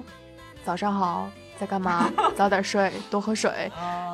[0.64, 3.50] 早上好，在干嘛， 早点睡，多喝水。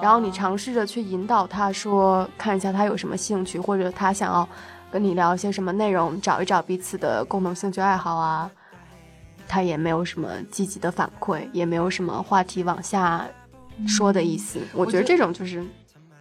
[0.00, 4.48] 然后你尝试着去引导他说，看一下他有什么兴趣，或者他想要
[4.90, 8.50] 跟你聊一些什么内容，找一找彼此的共同兴趣爱好啊。
[9.46, 13.26] 他也没有什么积极的反馈，也没有什么话题往下
[13.86, 14.58] 说的意思。
[14.72, 15.62] 我觉得这种就是，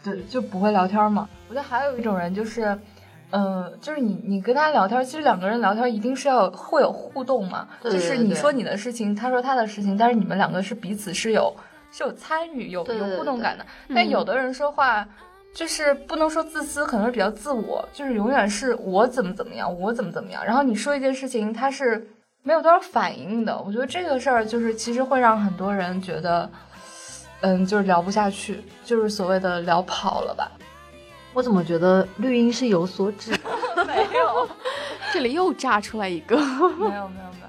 [0.04, 1.28] 对，就不会聊天嘛。
[1.48, 2.78] 我觉得还有一种人就是。
[3.38, 7.68] 嗯，就是你，你跟他聊天，其实两个人聊天一定是要会有互动嘛。
[7.84, 11.54] 就是你说你的事情，他说他的事情，但是你们两个是彼此是有
[11.92, 13.66] 是有参与、有有互动感的。
[13.94, 15.06] 但有的人说话
[15.54, 20.42] 就是不能说自私，可能是比较自我，就是永远是我怎么怎么样，我怎么怎么样。
[20.46, 22.08] 然后你说一件事情，他是
[22.42, 23.62] 没有多少反应的。
[23.66, 26.50] 我觉得这个事儿就是其实会让很多人觉得，
[27.42, 30.50] 嗯，就是聊不下去，就是所谓的聊跑了吧。
[31.36, 33.32] 我怎么觉得绿茵是有所指？
[33.86, 34.50] 没有，
[35.12, 36.38] 这里又炸出来一个。
[36.80, 37.48] 没有没有没有，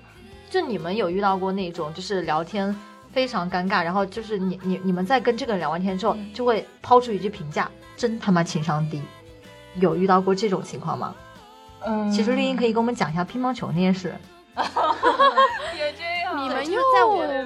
[0.51, 2.75] 就你们有遇到过那种，就是聊天
[3.12, 9.01] 非常尴尬，然后就是你你你们在跟这个人聊完天之后，就会抛出一句评价：真他妈情商低。
[9.77, 11.14] 有遇到过这种情况吗？
[11.87, 14.12] 嗯，其实绿茵可以跟我们讲一下乒乓球那件事。
[14.57, 16.06] 也这样，
[16.37, 16.81] 你们又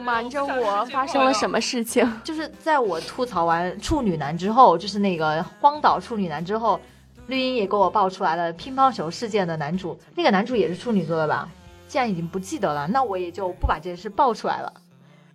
[0.00, 2.06] 瞒着我，发生了什么事情？
[2.24, 6.80] 就是在我吐槽完处女男之后，就是那个荒岛处女男之后，
[7.26, 11.48] 绿茵也给我爆出来了乒乓球事件的男主，那个男主也是处女座的吧？
[11.88, 14.72] 既然已经不记得了，那我也就不把这件事爆出来了。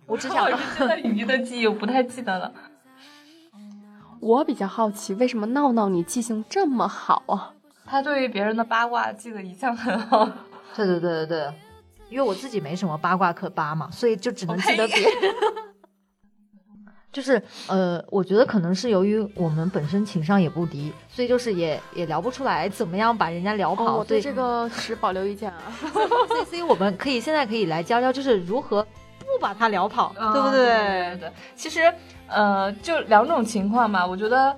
[0.06, 2.52] 我只想，现在鱼的记忆我不太记得了。
[4.20, 7.52] 我比较好奇，为什么闹闹你记性这么好啊？
[7.84, 10.26] 他对于别人的八卦记得一向很好。
[10.74, 11.52] 对对对对对。
[12.08, 15.12] 因为我自己没什么八卦可扒嘛，所以就只能记得别人。
[17.12, 23.96] 就是呃，我觉得可能是由于我们本身情商也不低，所以就是也也聊不出来怎么样把人家聊跑。
[23.96, 25.62] 我对这个持保留意见啊。
[26.28, 28.82] 所以，所以我们可以现在可以来教教，就是如何
[29.20, 30.66] 不把他聊跑，对不对？
[30.66, 31.32] 对对。
[31.54, 31.90] 其实
[32.26, 34.54] 呃，就两种情况嘛，我觉得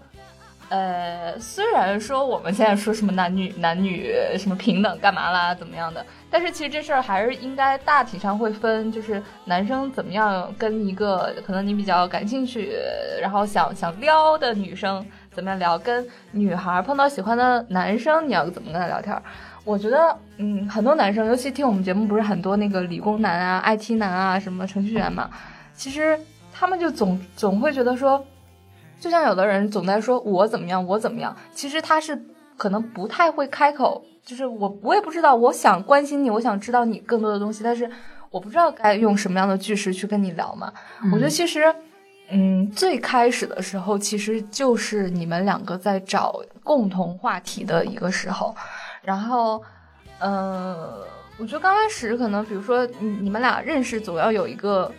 [0.70, 12.74] 呃，虽然说我们现在说什么男女 男女什么平等干嘛啦，怎么样的，但是其实这事儿还是应该大体上会分，就是男生怎么样跟一个可能你比较感兴趣，
[13.20, 15.02] 然后想想撩的女生
[15.32, 19.16] 怎么样聊，跟女孩碰到喜欢的男生你要怎么跟他聊天。
[19.64, 25.30] 我觉得，嗯，很多男生，尤其听我们节目，不是很多那个理工男啊、IT 男啊，什么程序员嘛，
[25.74, 26.18] 其实
[26.52, 28.22] 他们就总总会觉得说。
[29.00, 32.20] 就像有的人总在说我怎么样，我怎么样，其实他是
[32.56, 37.88] 可能不太会开口，就是我我也不知道，我想关心你，我想知道你更多的东西，但是
[38.30, 40.72] 我不知道该用什么样的句式去跟你聊嘛。
[41.12, 41.72] 我觉得其实，
[42.30, 48.54] 嗯，最开始的时候其实就是你们两个在找共同话题的一个时候，
[49.02, 49.62] 然后，
[50.18, 51.06] 呃，
[51.38, 54.92] 我觉得刚开始可能比如说你你们俩认识总要有一个。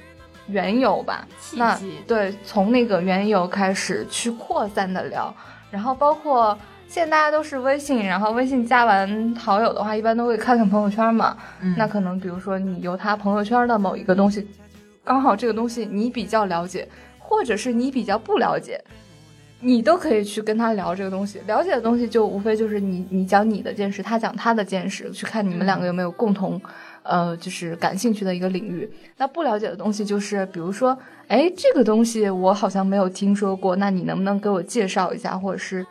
[0.50, 5.34] 缘由吧，那对，从那个缘由开始去扩散的聊，
[5.70, 11.38] 然后包括现在大家都是微信，然后微信加完好友的话，一般都会看看朋友圈嘛。
[11.78, 14.48] 那可能比如说你有他朋友圈的某一个东西，
[15.04, 16.88] 刚好这个东西你比较了解，
[17.20, 18.84] 或者是你比较不了解，
[19.60, 21.40] 你都可以去跟他聊这个东西。
[21.46, 26.60] 了解的东西就无非就是你你讲你的见识，他讲他的见识，去看你们两个有没有共同。
[27.04, 28.90] 呃，就是感兴趣的一个领域。
[29.18, 30.98] 那不了解的东西，就是比如说，
[31.28, 35.86] 哎，这个东西我好像没有听说过，那你能不能给我介绍一下，或者是，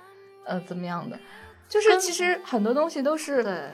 [0.47, 1.19] 呃，怎么样的？
[1.69, 3.71] 就是其实很多东西都是，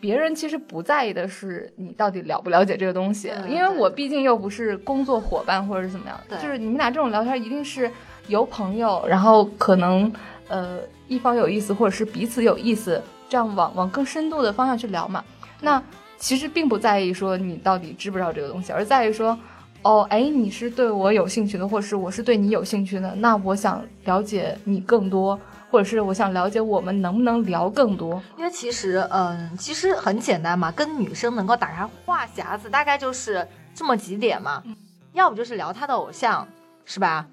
[0.00, 7.90] 别人其实不在意的是你到底了不了解这个东西，因为我毕竟又不是工作伙伴或者是怎么样，就是你们俩这种聊天一定是
[8.26, 10.12] 由朋友，然后可能
[10.48, 15.24] 呃一方有意思，或者是彼此有意思，这样往往更深度的方向去聊嘛。
[15.60, 15.82] 那。
[16.18, 19.38] 其实并不在意说你到底知不知道这个东西，而在于说，
[19.82, 25.38] 哦，哎，你是对我有兴趣的，或者是我是对你有兴趣的，那我想了解你更多，
[25.70, 28.20] 或者是我想了解我们能不能聊更多。
[28.36, 34.60] 因为其实，嗯，其实很简单嘛，跟女生能够打开话匣子，大概就是这么几点嘛，
[35.12, 36.48] 要不就是聊她的偶像，
[36.84, 37.26] 是吧？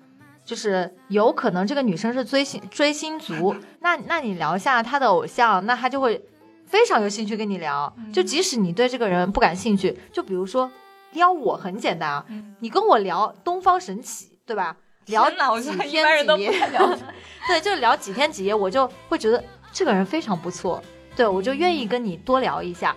[0.45, 6.23] 就是有可能这个女生是追星追星族， 那那你聊一下她的偶像，那她就会。
[6.67, 10.69] 非常有兴趣跟你聊，就即使你对这个人不感兴趣，就比如说
[11.13, 12.25] 撩我很简单啊，
[12.59, 14.75] 你跟我聊东方神起，对吧？
[15.05, 16.51] 聊几天几夜，
[17.47, 20.81] 对，就聊几天几夜，我就会觉得这个人非常不错，
[21.15, 22.95] 对我就愿意跟你多聊一下。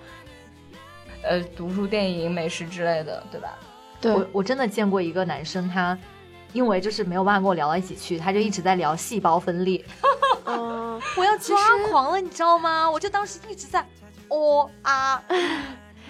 [1.22, 3.58] 呃，读书、电影、美食之类的，对吧？
[4.00, 5.98] 对，我我真的见过一个男生，他
[6.58, 9.80] 因为就是没有办法跟我聊到一起去，他就一直在聊细胞分裂。
[10.44, 11.56] 嗯， 我要抓
[11.88, 12.90] 狂了，你知道吗？
[12.90, 13.80] 我就当时一直在
[14.26, 15.22] 哦啊，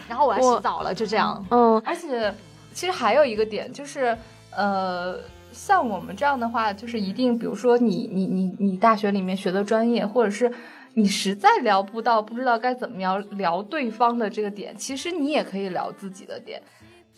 [0.09, 1.44] 然后我要洗澡了，就这样。
[1.51, 2.32] 嗯，而且
[2.72, 4.16] 其实还有一个点就是，
[4.57, 5.18] 呃，
[5.53, 10.51] 像我们这样的话，就是一定，比如说你你你你大学里面学的专业，或者是
[10.94, 16.62] 你实在聊不到，不知道该怎么样聊对方的这个点，其实你也可以聊自己的点。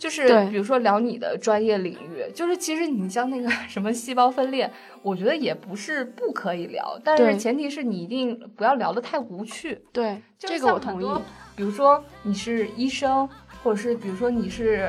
[0.00, 4.68] 就是比如说聊你的专业领域，就是其实你像那个 什么细胞分裂，
[5.02, 9.78] 我觉得也不是不可以聊，但是前提是你一定不要聊得太无趣。
[9.92, 11.20] 对，这个我同意。
[11.54, 13.28] 比如说你是医生，
[13.62, 14.88] 或者是比如说你是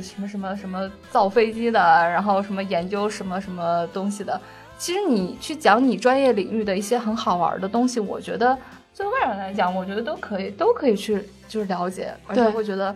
[0.00, 4.40] 什么什么什么造飞机的，然后什么研究什么什么东西的，
[4.78, 8.56] 其实你去讲你专业领域的一些很好玩的东西，我觉得
[8.94, 12.94] 作为外人来讲，我觉得都可以都可以去就是了解，而且会觉得。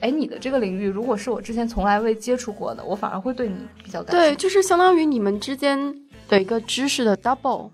[0.00, 4.34] 哎，你的这个领域，如果是我之前从来未接触过的，我反而会对你比较感兴趣。
[4.34, 5.94] 对，就是相当于你们之间
[6.28, 7.70] 的一个知识的 double，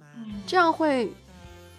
[0.46, 1.12] 这样会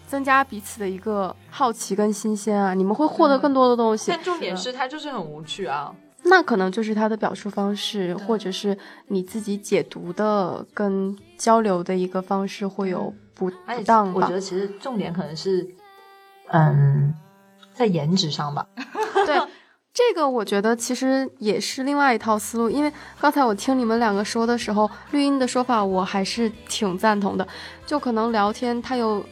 [0.06, 4.10] 增加彼此的一个好奇跟新鲜啊，你们会获得更多的东西。
[4.10, 5.94] 但重点是，它就是很无趣啊。
[6.26, 8.76] 那可能就是他的表述方式，或者是
[9.08, 14.12] 你自己解读的跟交流的一个方式会有不不当。
[14.14, 15.66] 我觉得其实重点可能是，
[16.48, 17.14] 嗯，
[17.74, 18.66] 在颜值上吧。
[19.26, 19.38] 对。
[19.94, 27.46] 这个我觉得其实也是另外一套思路，因为刚才我听你们两个说的时候，绿茵的说法我还是挺赞同的。
[27.86, 29.24] 就可能聊天它有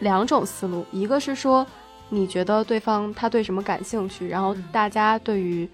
[0.00, 1.66] 两种思路，一个是说
[2.10, 5.66] 你觉得对方他对什么感兴趣，然后大家对于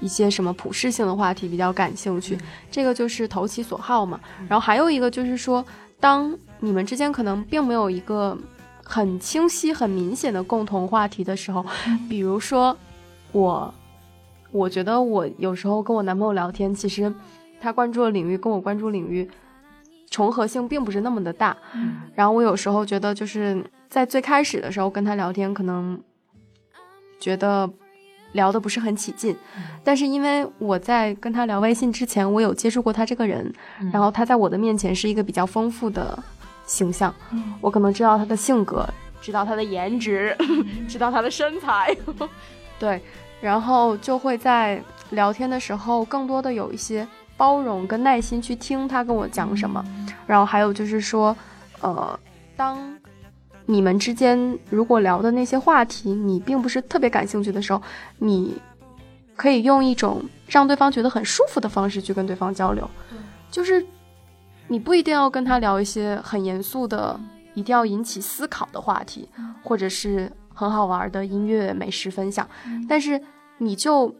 [0.00, 2.38] 一些什么普适性的话题比较感兴趣，
[2.70, 4.20] 这个就是投其所好嘛。
[4.48, 5.64] 然后还有一个就是说，
[5.98, 8.38] 当你们之间可能并没有一个
[8.84, 11.66] 很清晰、很明显的共同话题的时候，
[12.08, 12.76] 比如说。
[13.36, 13.74] 我，
[14.50, 17.12] 我觉得我有时候跟我男朋友聊天，其实
[17.60, 19.28] 他关注的领域跟我关注领域
[20.08, 21.54] 重合性并不是那么的大。
[22.14, 26.00] 然后我有时候觉得就是在最开始的时候跟他聊天，可能
[27.20, 27.68] 觉得
[28.32, 29.36] 聊的不是很起劲。
[29.84, 33.52] 但是因为我在跟他聊微信之前，我有接触过他这个人，
[33.92, 36.18] 然后他在我的面前是一个比较丰富的
[36.64, 37.14] 形象，
[37.60, 38.88] 我可能知道他的性格，
[39.20, 40.34] 知道他的颜值，
[40.88, 41.94] 知道他的身材
[42.78, 43.00] 对，
[43.40, 47.06] 然后就会在聊天的时候更多的有一些
[47.36, 49.84] 包容跟耐心去听他跟我讲什么，
[50.26, 51.36] 然后还有就是说，
[51.80, 52.18] 呃，
[52.56, 52.98] 当
[53.66, 57.82] 你们之间如果聊的那些话题你并不是特别感兴趣的时候，
[58.18, 58.56] 你
[59.34, 62.88] 可以用一种让对方觉得很舒服的方式去跟对方交流，
[63.50, 63.84] 就是
[64.66, 67.18] 你不一定要跟他聊一些很严肃的、
[67.54, 69.28] 一定要引起思考的话题，
[69.62, 72.48] 或者是很好玩的音乐、美食分享，
[72.88, 73.20] 但是
[73.58, 74.12] 你就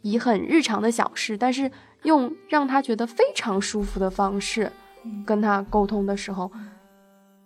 [0.00, 1.70] 以很日常的小事，但是
[2.02, 4.72] 用让他觉得非常舒服的方式
[5.24, 6.50] 跟他沟通的时候，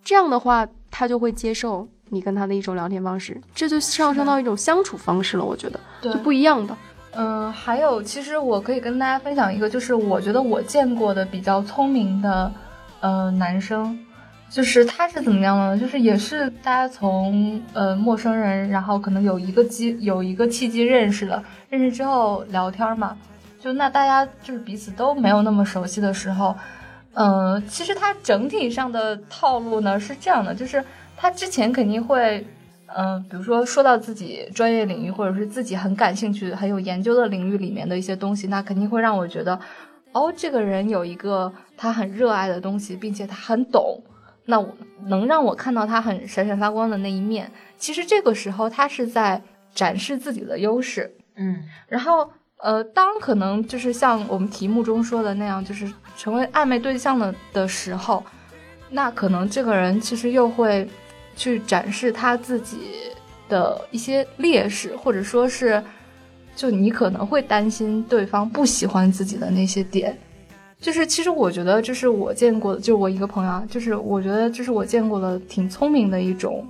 [0.03, 5.43] 这样的话他就会接受你跟他的一种聊天方式，这就上升到一种相处方式了。
[5.43, 6.75] 我觉得对就不一样的。
[7.19, 12.51] 嗯，还有，其实我可以跟大家分享一个，就是我觉得我见过的比较聪明的，
[12.99, 13.97] 呃，男生，
[14.49, 15.77] 就是他是怎么样呢？
[15.77, 23.17] 就是也是大家从呃陌生人，然后可能有一个机有一个契机认识了，认识之后聊天嘛，
[23.59, 26.55] 就那大家就是彼此都没有那么熟悉的时候，
[27.13, 30.83] 呃，其实他整体上的套路呢是这样的，就是
[31.15, 32.45] 他之前肯定会。
[32.95, 39.59] 嗯，比如说说到自己专业领域，或者是自己很感兴趣、很有研究的领域里面的一些东西，那肯定会让我觉得，
[40.13, 44.01] 哦，这个人有一个他很热爱的东西，并且他很懂，
[44.47, 44.75] 那我
[45.05, 47.51] 能让我看到他很闪闪发光的那一面。
[47.77, 49.39] 其实这个时候他是在
[49.73, 52.27] 展示自己的优势，嗯，然后
[52.57, 55.87] 呃，当可能就是像我们题目中说的那样，就是
[56.17, 58.23] 成为暧昧对象的的时候，
[58.89, 60.89] 那可能这个人其实又会。
[61.39, 62.79] 去展示他自己
[63.47, 65.79] 的一些劣势，或者说是，
[66.55, 70.17] 就你可能会担心对方不喜欢自己的那些点，
[70.79, 76.65] 就是其实我觉得这是我见过的，就我一个朋友啊，就是我觉得这是我见过的挺聪明的一种，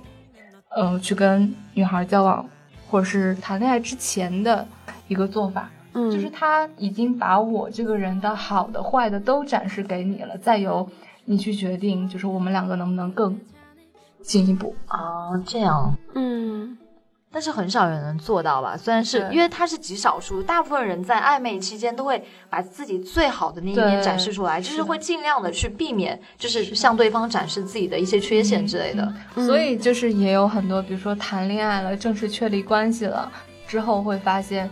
[0.70, 2.48] 呃，去跟女孩交往
[2.88, 4.66] 或者是谈恋爱之前的
[5.08, 10.88] 一个做法，嗯，就是他已经把我这个人的好的坏的都展示给你了，再由
[11.24, 13.38] 你去决定，就是我们两个能不能更。
[14.20, 14.74] 进一步。
[14.88, 16.76] 啊，这样，嗯，
[17.30, 18.74] 但是很少人能做到吧？
[18.74, 29.12] 虽然是因为他是极少数，大部分人在暧昧期间都会把自己最好的那一面展示出来，就是会尽量的去避免，就是向对方展示自己的一些缺陷之类的。
[29.34, 33.30] 所以就是也有很多，比如说谈恋爱了，正式确立关系了
[33.66, 34.68] 之后，会发现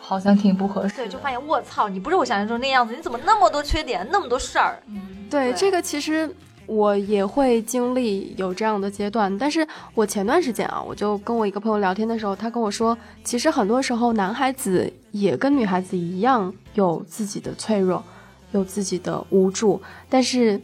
[0.00, 4.80] 好像挺不合适，对，就发现我操，你不是我想象中那样子，你怎么那么多缺点，那么多事儿？
[5.28, 6.32] 对，这个其实。
[6.66, 18.02] 我也会经历有这样的阶段，但是我前段时间啊，我就跟我一个朋友聊天的时候，他跟我说，其实很多时候男孩子也跟女孩子一样有自己的脆弱，
[18.50, 20.60] 有自己的无助，但是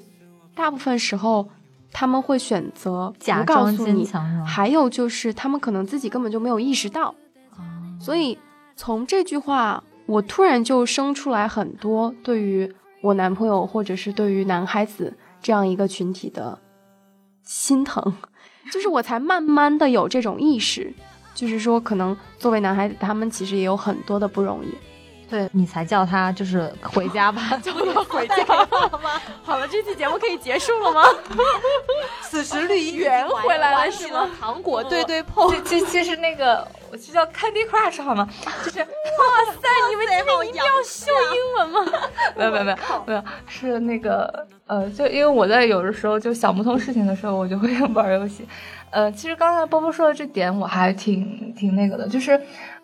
[0.57, 1.49] 大部分时候
[1.93, 4.09] 他们会选择不告诉你，
[4.45, 7.15] 还有就是他们可能自己根本就没有意识到，
[8.01, 8.37] 所以
[8.75, 15.17] 从这句话，我突然就生出来很多对于我男朋友或者是对于男孩子。
[15.43, 16.59] 这样一个群体的
[17.43, 18.15] 心疼，
[18.73, 20.95] 就是我才慢慢的有这种意识，
[21.35, 24.69] 就是说，可能作为男孩子，他们其实也有很多的不容易。
[25.33, 28.37] 对你才叫他就是回家吧， 叫他回家
[29.03, 29.19] 吗？
[29.43, 31.03] 好了，这期节目可以结束了吗？
[32.21, 34.29] 此时绿衣圆回来了是吗？
[34.39, 38.29] 糖果对对碰，这其实那个我就叫 Candy Crush 好吗？
[38.63, 38.85] 就是哇
[39.55, 41.93] 塞，你们今天一定要秀英文吗？
[42.37, 42.77] 没有没有没有
[43.07, 48.47] 没有，是那个呃，就因为我在有的时候就想不通事情的时候，我就会玩游戏。
[48.91, 52.39] 呃，其实刚才波波说的这点我还挺挺那个的，就是。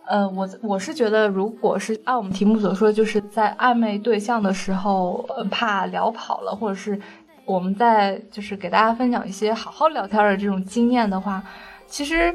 [0.09, 6.98] 呃，我我是觉得，如果是按我们题目所说，就是在暧昧对象的时候，呃怕聊跑了，或者是
[7.44, 11.42] 我们在就是给大家分享一些好好聊天的这种经验的话，
[11.86, 12.34] 其实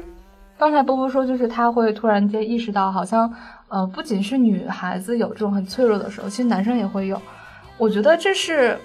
[0.56, 3.28] 刚才波波说，就是他会突然间意识到，好像
[3.66, 7.20] 呃，不仅是女孩子有这种很脆弱的时候，其实男生也会有。
[7.76, 8.78] 我觉得这是，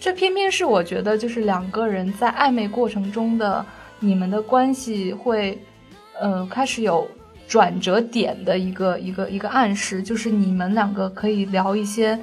[0.00, 3.64] 这偏偏是我觉得就是两个人在暧昧过程中的
[4.00, 5.56] 你们的关系会，
[6.18, 7.06] 呃，开始有。
[7.48, 12.18] 转折点的一个一个一个暗示，就是你们两个可以聊一些，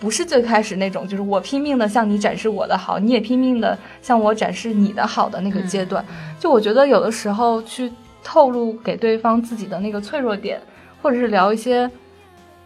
[0.00, 6.04] 不是最开始那种，就是我拼命的向你展示我的好，你也拼命的向我展示你的好的那个阶段。
[6.40, 7.92] 就我觉得有的时候去
[8.24, 10.60] 透露给对方自己的那个脆弱点，
[11.02, 11.90] 或者是聊一些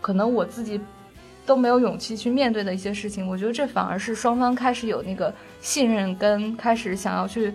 [0.01, 0.81] 可能我自己
[1.45, 7.53] 都没有勇气去面对的一些事情，我觉得这反而是双方开始有那个信任跟开始想要去。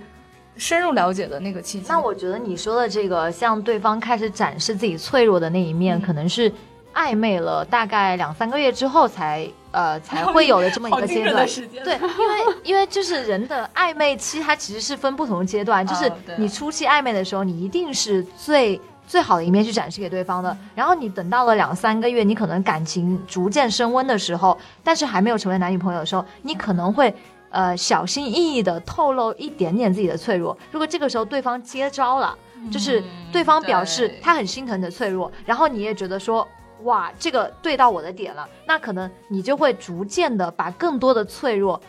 [0.58, 1.86] 深入了解的那个契机。
[1.90, 6.52] 那我觉得你说的这个，向对方开始展示自己脆弱的那一面，可能是
[6.94, 11.46] 暧昧了大概两三个月之后才呃才会有的这么一个阶段。
[11.84, 18.80] 对， 因为因为就是人的暧昧期，它其实是分不同的阶段，就是你初期暧昧的时候，你一定是最。
[19.08, 27.14] 最好的一面去展示给对方的，然后你等到了两三个月，你可能感情逐渐升温的时候，但是还没有成为男女朋友的时候，你可能会
[27.52, 30.58] 呃小心翼翼的透露一点点自己的脆弱。
[30.72, 32.36] 如果这个时候对方接招了，
[32.72, 36.48] 就是对方表示他很心疼你的脆弱，然后你也觉得说。
[36.84, 41.80] 哇，这个对到我的点了，那可能你就会逐渐的把更多的脆弱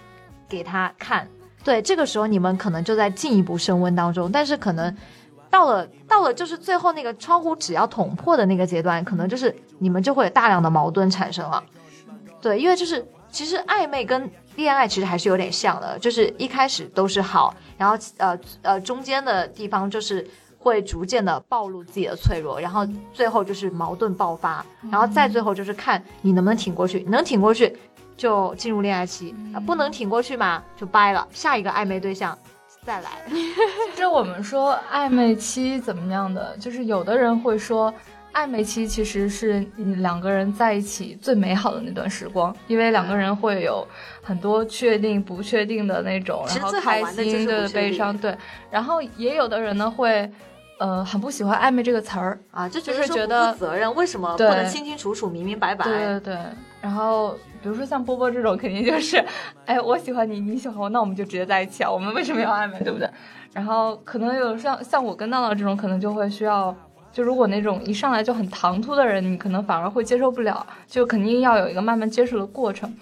[0.46, 1.26] 给他看。
[1.64, 4.94] 对，这个时候你们可能就在进一步升温当中，但是可能
[5.48, 11.64] 到了到了就是最后那个窗户纸要捅破的那个阶段，可能就是你们就会有大量的矛盾产生了。
[12.42, 20.26] 对，因为就是其实暧昧跟恋爱其实还是有点像的，就是一开始都是好，然后呃呃中间的地方就是
[20.58, 27.76] 会逐渐的暴露自己的脆弱，然后最后就是矛盾爆发，然后再最后就是看你能不能挺过去，能挺过去
[28.16, 32.38] 就进入恋爱期，啊不能挺过去嘛就掰了，下一个暧昧对象
[32.84, 33.10] 再来。
[33.94, 37.92] 其实我们说暧昧期怎么样的，就是有的人会说，
[38.32, 43.86] 暧昧期其实是你两个人在一起最美好的那段时光，因为两个人会有
[44.22, 48.36] 很多确定、不确定的那种，然后开心对悲伤，对。
[48.70, 50.30] 然后也有的人呢会，
[50.78, 55.84] 呃，很不喜欢暧昧这个词儿，啊，就是觉得负责任，为什么不对能清清楚楚、明明白白？
[55.84, 56.38] 对对对。
[56.80, 59.22] 然后比如说像波波这种，肯定就是，
[59.66, 63.08] 哎，我喜欢你，你喜欢我，那我们就直接在一起啊，我们为什么要暧昧，对不对？
[63.52, 66.74] 然后可能有像像我跟闹闹这种，可能就会需要，
[67.12, 72.92] 就如果那种一上来就很唐突的人，你可能反而会接受不了，就肯定要有一个慢慢接受的过程。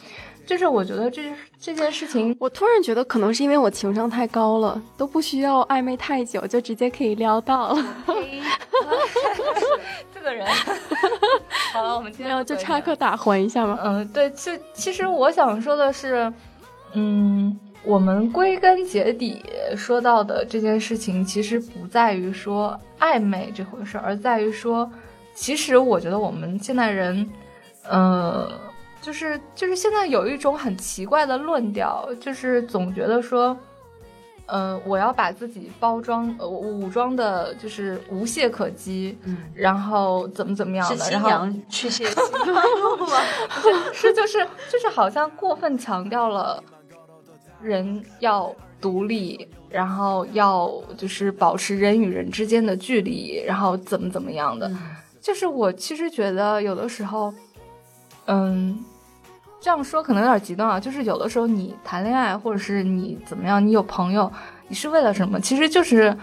[0.46, 1.22] 就是我觉得这
[1.61, 7.84] 这件事情， 我突然觉得，可能是因为我情商太高了，都不需要暧昧太久，就直接可以撩到了。
[10.12, 10.44] 这个人，
[11.72, 13.78] 好了，我们今天没有，就插科打诨一下嘛。
[13.84, 16.32] 嗯，对，就其实我想说的是，
[16.94, 19.45] 嗯，我们归根结底
[19.76, 24.91] 说到的这件事情，其实不在于说暧昧这回事儿，而在于说，
[25.35, 27.28] 其实我觉得我们现代人，
[27.89, 28.51] 呃，
[29.01, 33.57] 就是就是现在有一种很奇怪的论调，就是总觉得说。
[34.53, 42.14] 呃，我要把自己包装呃武装的，就是无懈可击，嗯，然后怎么怎么样的，然后去谢亲
[43.93, 46.61] 是 就是就是好像过分强调了
[47.62, 54.70] 人要独立，然后要就是保持人与人之间的距离，然后怎么怎么样的。
[55.20, 57.32] 就是我其实觉得有的时候，
[58.26, 58.82] 嗯，
[59.61, 60.80] 这样说可能有点极端啊。
[60.80, 64.32] 就是有的时候你谈恋爱，或者是你怎么样，你有朋友，
[64.68, 65.38] 你是为了什么？
[65.38, 66.16] 其实就是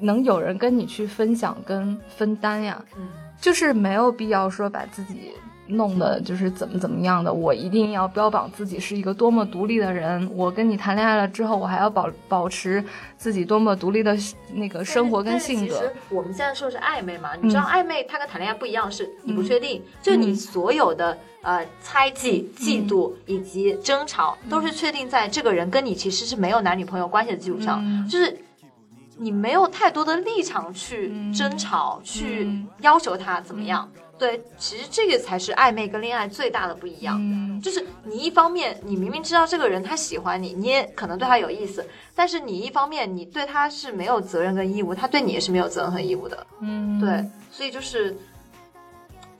[0.00, 2.84] 能有人跟你去分享跟分担呀。
[2.96, 3.08] 嗯
[3.40, 5.32] 就是没有必要说把自己
[5.76, 10.30] 弄的就是怎么怎么样的，我一定要标榜自己是一个多么独立的人。
[10.34, 12.84] 我跟你谈恋爱了之后，我还要保保持
[13.16, 14.16] 自己多么独立的
[14.52, 15.74] 那个生活跟性格。
[15.74, 28.36] 其实我们现在说的是暧昧嘛，你知道暧昧它跟谈恋爱不一样，是你不确定，就你所有的呃猜忌、嫉妒以及争吵，都是确定在这个人跟你其实是没有男女朋友关系的基础上，嗯就是。
[29.18, 33.88] 你没有太多的立场去争吵，去嗯要求他怎么样。
[34.22, 37.18] 对，其实这个才是暧昧跟恋爱最大的不一样。
[37.20, 46.46] 嗯，就是你一方面，你明明知道这个人他喜欢你，你也可能对他有意思，但是你一方面你对他是没有责任跟义务，他对你也是没有责任和义务的。
[46.60, 48.16] 嗯，对，所以就是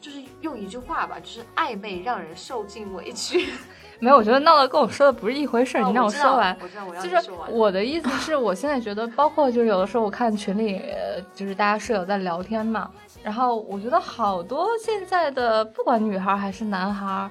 [0.00, 3.50] 就是用一句话吧，就是暧昧让人受尽委屈。
[4.00, 6.58] 没有，我觉得闹闹跟我说的不是一回事儿，你让我说完。
[6.60, 7.52] 我知道我要就是你说完。
[7.52, 12.90] 我的意思是我现在觉得，包括就是有的时候我看群里，呃就是大家舍友在聊天嘛，
[13.22, 17.30] 然后我觉得好多现在的不管女孩还是男孩，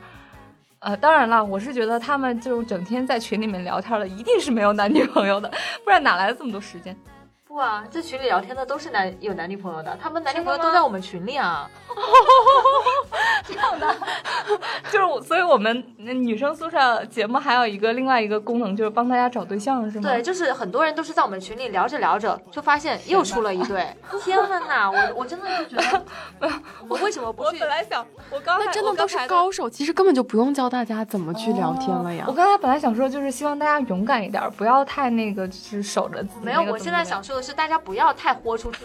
[0.80, 5.52] 呃，当然了，我是觉得他们这种整天在群里面聊天的，一定是没有男女朋友的，
[5.84, 6.96] 不然哪来的这么多时间？
[7.52, 11.70] 不啊，在群里聊天的都是男有男女朋友的，他们男女朋友都在我们群里啊。
[13.44, 13.94] 这样的
[14.90, 20.10] 就是我，所以我们女生宿舍节目还有一个另外一个功能，就是帮大家找对象，是吗？
[20.10, 23.94] 对，就是很多人都是在我们群里聊着聊着，就发现又出了一对。
[24.24, 24.40] 天
[24.70, 26.02] 呐，我我真的就觉得，
[26.88, 27.58] 我为什么不去？
[27.58, 32.32] 我本来想，我刚才那真的都是高手，其实根本就不用教大家怎么去聊天了呀我。
[32.32, 38.80] 刚才本来想说，就是希望大家勇敢一点，不要太那个，就是守着自己没有，那个我现在想说的是，大家不要太豁出去，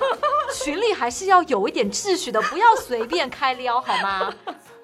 [0.55, 4.33] 群里还是要有一点秩序的，不要随便开撩，好吗？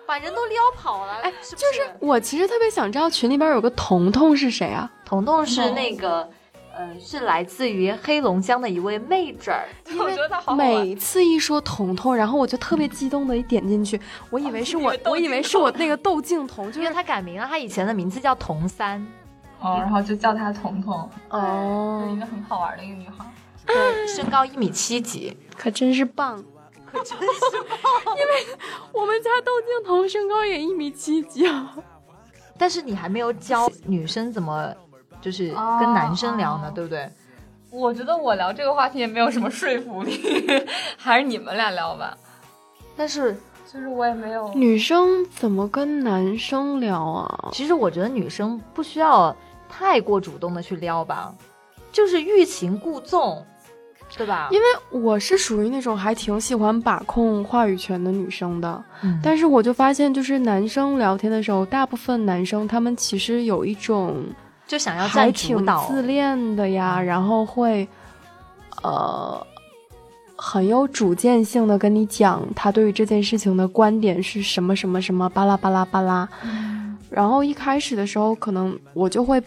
[0.05, 1.97] 把人都撩跑了，哎，是不是？
[2.01, 4.91] 我其实特别想知道群里边有个彤彤是谁啊？
[5.05, 6.29] 彤彤是那个，
[6.77, 9.65] 呃，是来自于黑龙江的一位妹纸儿。
[9.99, 10.59] 我觉得他好好玩。
[10.59, 13.99] 每次一说彤彤，然后我就特别激动的一点进去，
[14.29, 19.07] 我以为是我， 我以为是我那个窦靖童，就是因为她改名了，她以前的名字叫童三。
[19.61, 23.25] 哦，然后就叫她彤彤，哦一个很好玩的一个女孩。
[23.67, 26.43] 对，身高一米七几，可真是棒。
[26.91, 27.25] 可真是
[27.83, 28.17] 棒！
[28.19, 28.59] 因为
[28.93, 31.75] 我们家窦靖童身高也一米七几啊。
[32.59, 34.73] 但是你还没有教女生怎么
[35.21, 35.49] 就是
[35.81, 37.11] 跟男生聊呢，哦对不对？
[37.71, 40.21] 我觉得我聊这个话题也没有什么说服力，
[40.99, 42.17] 还是你们俩聊吧。
[42.95, 43.35] 但是
[43.73, 47.49] 就是我也没有，女生怎么跟男生聊啊？
[47.53, 49.35] 其实我觉得女生不需要
[49.67, 51.35] 太过主动的去撩吧，
[51.91, 53.45] 就是欲擒故纵，
[54.17, 54.49] 对吧？
[54.51, 64.23] 因为我是属于那种还挺喜欢把控话语权的女生的，嗯但是我就发现，就是男生聊天的时候，大部分男生他们其实有一种
[64.67, 67.89] 就想要还占主挺，自恋的呀，然后会
[68.83, 69.47] 呃
[70.37, 76.29] 很有主见性的跟你讲他对于这件事情的观点是什么什么什么巴拉巴拉巴拉。
[77.09, 79.43] 然后一开始的时候，可能我就会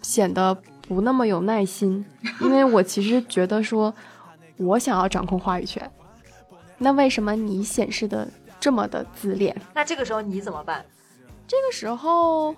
[0.00, 0.56] 显得
[0.90, 2.04] 不那么有耐心，
[2.40, 3.94] 因为我其实觉得说
[4.56, 5.88] 我想要掌控话语权，
[6.78, 8.28] 那为什么你显示的
[8.58, 9.56] 这么的自恋？
[9.72, 10.84] 那这个时候你怎么办？
[11.46, 12.52] 这个时候，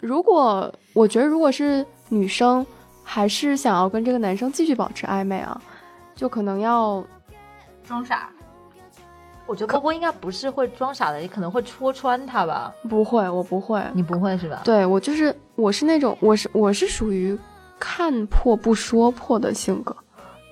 [0.00, 2.66] 如果我觉得如果是女生，
[3.04, 5.60] 还是想要跟这个男生继续保持暧昧啊，
[6.14, 7.04] 就可能要
[7.84, 8.30] 装傻。
[9.50, 12.72] 我觉得波波应该不是会装傻的，也可能会戳穿他吧？
[12.88, 13.84] 不会，我不会。
[13.94, 14.60] 你不会是吧？
[14.64, 17.36] 对我就是我是那种我是我是属于
[17.80, 19.96] 看破不说破的性格，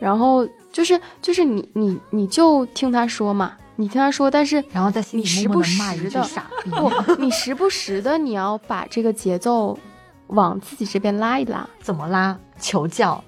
[0.00, 6.70] 然后就是就是你你你就听他说嘛，你听他说，但是然后在心里你时不时的句傻逼。
[6.70, 6.90] 不，
[7.20, 9.78] 你时不时的你要把这个节奏
[10.26, 12.36] 往自己这边拉一拉，怎么拉？
[12.58, 13.22] 求教。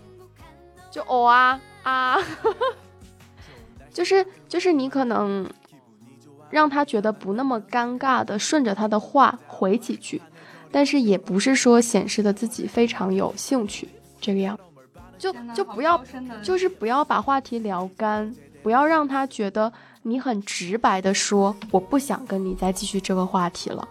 [0.90, 2.18] 就哦啊啊，
[3.94, 5.48] 就是就是你可能
[6.50, 10.20] 让他觉得不那么尴尬的顺着他的话回几句，
[10.70, 13.88] 但是也不是说显示的自己非常有兴趣
[14.20, 14.58] 这个样，
[15.18, 16.02] 就就不要
[16.42, 19.72] 就是不要把话题聊干，不要让他觉得
[20.02, 23.88] 你很直白的说我不想跟你再继续这个话题了。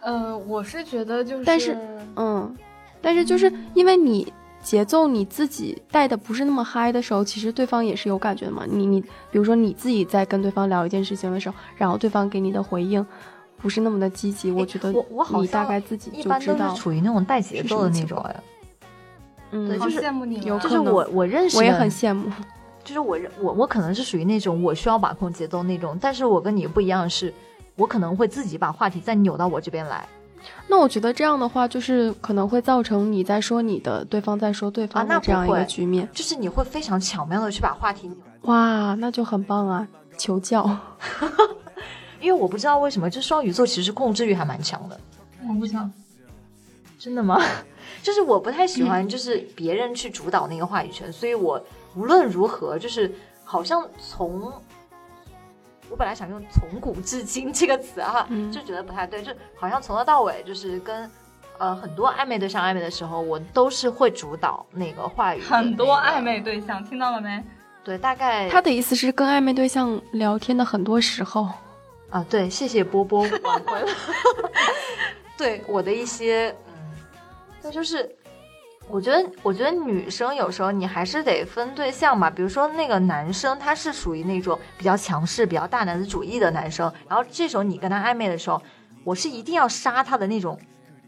[0.00, 1.76] 呃，我是觉得就是，但是
[2.16, 2.56] 嗯，
[3.00, 4.30] 但是就是因为你
[4.64, 8.64] 节奏你自己带的不是那么嗨的时候，其实对方也是有感觉的嘛。
[8.66, 13.06] 你你比如说你自己在跟对方聊一件事情的时候，然后对方给你的回应
[13.58, 16.80] 不是那么的积极，我觉得我我好你大像概自己一般都就知道是。
[16.80, 18.36] 处于那种带节奏的那种哎，
[19.52, 22.30] 嗯，就是羡慕你，有就是我我认识，我也很羡慕。
[22.82, 27.32] 就是我我我可能是属于那种我需要把控节奏那种，但是我跟你不一样的是，
[27.76, 30.06] 我可能会自己把话题再扭到我这边来
[30.68, 36.08] 那我觉得这样的话，就是可能会造成你在说你的，对方在说对方的这样一个局面。
[36.12, 39.86] 就是你会非常巧妙的去把话题扭，哇，那就很棒啊！
[40.16, 40.68] 求教。
[42.20, 44.98] 因为我不知道为什么，就双鱼座其实控制欲还蛮强的，
[45.48, 45.90] 我不想。
[46.98, 47.38] 真的吗？
[48.02, 51.62] 就是我不太喜欢就是别人去主导那个话语权，所以我
[51.94, 53.14] 无论如何就是
[53.44, 54.52] 好像从。
[55.90, 58.50] 我本来想用“从古至今”这个词啊，嗯。
[58.50, 61.10] 就觉得不太对，就好像从头到尾就是跟
[61.58, 67.42] 呃很多暧昧对象暧昧的时候，我都是会主导那个话语的很多暧昧对象，听到了没？
[67.84, 71.48] 对，大概他的意思是跟暧昧对象聊天的很多时候，
[72.08, 73.88] 啊，对，谢谢波波挽回了
[75.36, 76.96] 对我的一些嗯，
[77.62, 78.10] 那就是
[78.88, 82.30] 我觉得，我觉得女生有时候你还是得分对象嘛。
[82.30, 88.62] 比如说那个男生，他是属于那种比较强势、比较大男子主义的男生，然后这时候你跟他暧昧的时候，
[89.02, 90.58] 我是一定要杀他的那种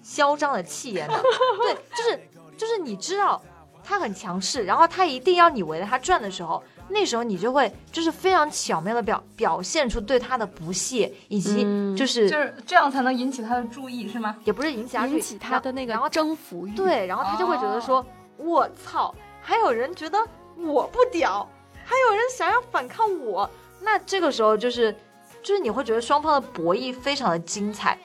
[0.02, 1.14] 嚣张的气焰的。
[1.62, 3.40] 对，就是就是你知道
[3.84, 14.36] 他很强势，然后他一定要你围着他转的时候，那时候你就会就是非常巧妙的表表现出对他的不屑，以及嗯就是、就是这样才能引起他的注意，是吗？
[14.44, 18.04] 也不是引起他注意引起他的那然后个征服欲。，对，然后他就会觉得说，
[18.36, 20.18] 我操，还有人觉得
[20.56, 21.48] 我不屌，
[21.84, 23.48] 还有人想要反抗我，
[23.80, 24.94] 那这个时候就是，
[25.42, 27.98] 就是你会觉得双方的博弈非常的精彩，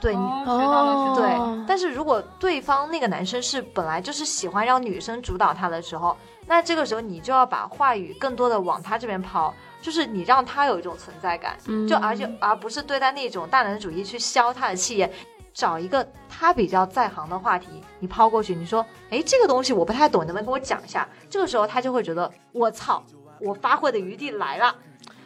[0.00, 0.12] 对。
[0.12, 6.16] 对哦，但是如果对方那个男生是本来就是喜欢让女生主导他的时候，
[6.48, 15.12] 那这个时候你就要把话语更多的往他这边抛，就是你让他有一种存在感，嗯就而且而不是对待那种大男子主义去消他的气焰，
[15.52, 17.68] 找一个他比较在行的话题，
[18.00, 21.06] 你抛过去，你说，哎，这个东西我不太懂，能不能跟我讲一下？
[21.28, 23.04] 这个时候他就会觉得，我操，
[23.40, 24.74] 我发挥的余地来了。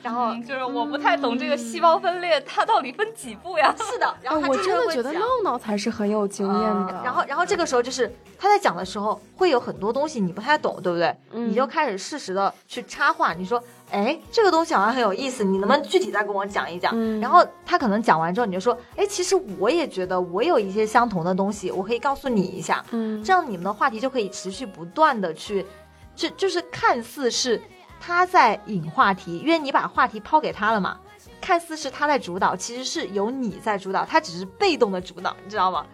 [0.03, 3.75] 然后嗯就是我不太懂这个细胞分裂，它到底分几步呀？
[3.79, 7.01] 是的，然后我真的觉得闹闹才是很有经验的。
[7.05, 11.15] 然后，然后这个时候就是他在讲的时候，会有很多东西你不太懂，对不对？
[11.33, 16.93] 嗯你就开始适时的去插话，你说，哎，这个东西好像很有意思，你能不能具体再跟我讲一讲？
[16.95, 25.65] 嗯然后他可能讲完之后，你就说，哎，其实我也觉得我有一些相同的东西，我可以告诉你一下，嗯，这样你们的话题就可以持续不断的去，
[26.17, 27.61] 就就是看似是
[28.05, 30.99] 他在引话题，因为你把话题抛给他了嘛。
[31.41, 35.87] 看似是他在主导，其实是由你在主导，他只是被动的主导，你知道吗？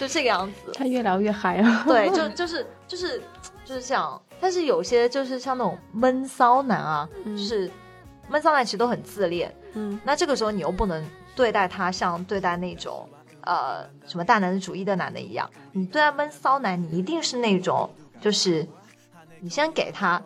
[0.00, 0.72] 就这个样子。
[0.74, 1.84] 他越聊越嗨啊。
[1.86, 3.22] 对，就 就是就是
[3.64, 4.20] 就是这样。
[4.40, 7.70] 但是有些就是像那种闷骚男啊，嗯就是
[8.28, 9.54] 闷骚男其实都很自恋。
[9.74, 11.04] 嗯那这个时候你又不能
[11.36, 13.08] 对待他像对待那种
[13.42, 17.88] 呃什么大男子主义的男的一样，你对待闷骚男，你一定是那种
[18.20, 18.66] 就是
[19.40, 20.22] 你先给他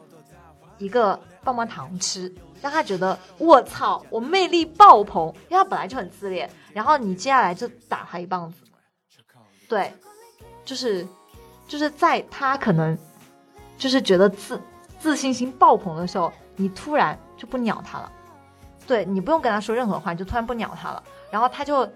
[0.78, 2.34] 一个棒棒糖吃。
[2.60, 8.64] 让他觉得我操，我魅力爆棚，因为他本来就很自恋，然后你接下来就打他一棒子，
[9.68, 9.94] 对，
[10.64, 11.06] 就是
[11.68, 12.98] 就是在他可能
[13.76, 14.60] 就是觉得自
[14.98, 18.10] 自信心爆棚的时候，你突然就不鸟他了，
[18.88, 21.00] 对你不用跟他说任何话，你就突然不鸟他了，
[21.30, 21.88] 然后他就，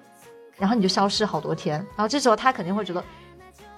[0.58, 3.02] 然后你就消失好多天，然后这时候他肯定会觉得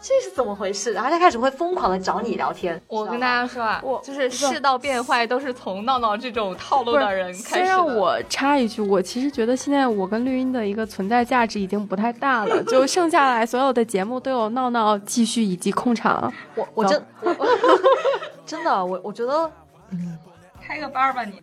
[0.06, 2.78] 这是怎么回事，然后他开始会疯狂的找你聊天。
[2.88, 7.64] 我跟大家说啊我，就是世道变坏都是从闹闹这种套路的人开始先。
[7.64, 16.30] 让我插一句，我其实觉得现在我跟绿茵的一个存在价值已经不太大了， 就剩下来所有的节目都有闹闹继续以及控场。
[16.54, 17.46] 我我真我
[18.44, 19.50] 真的我我觉得
[19.88, 20.18] 嗯。
[20.66, 21.42] 开个班吧你，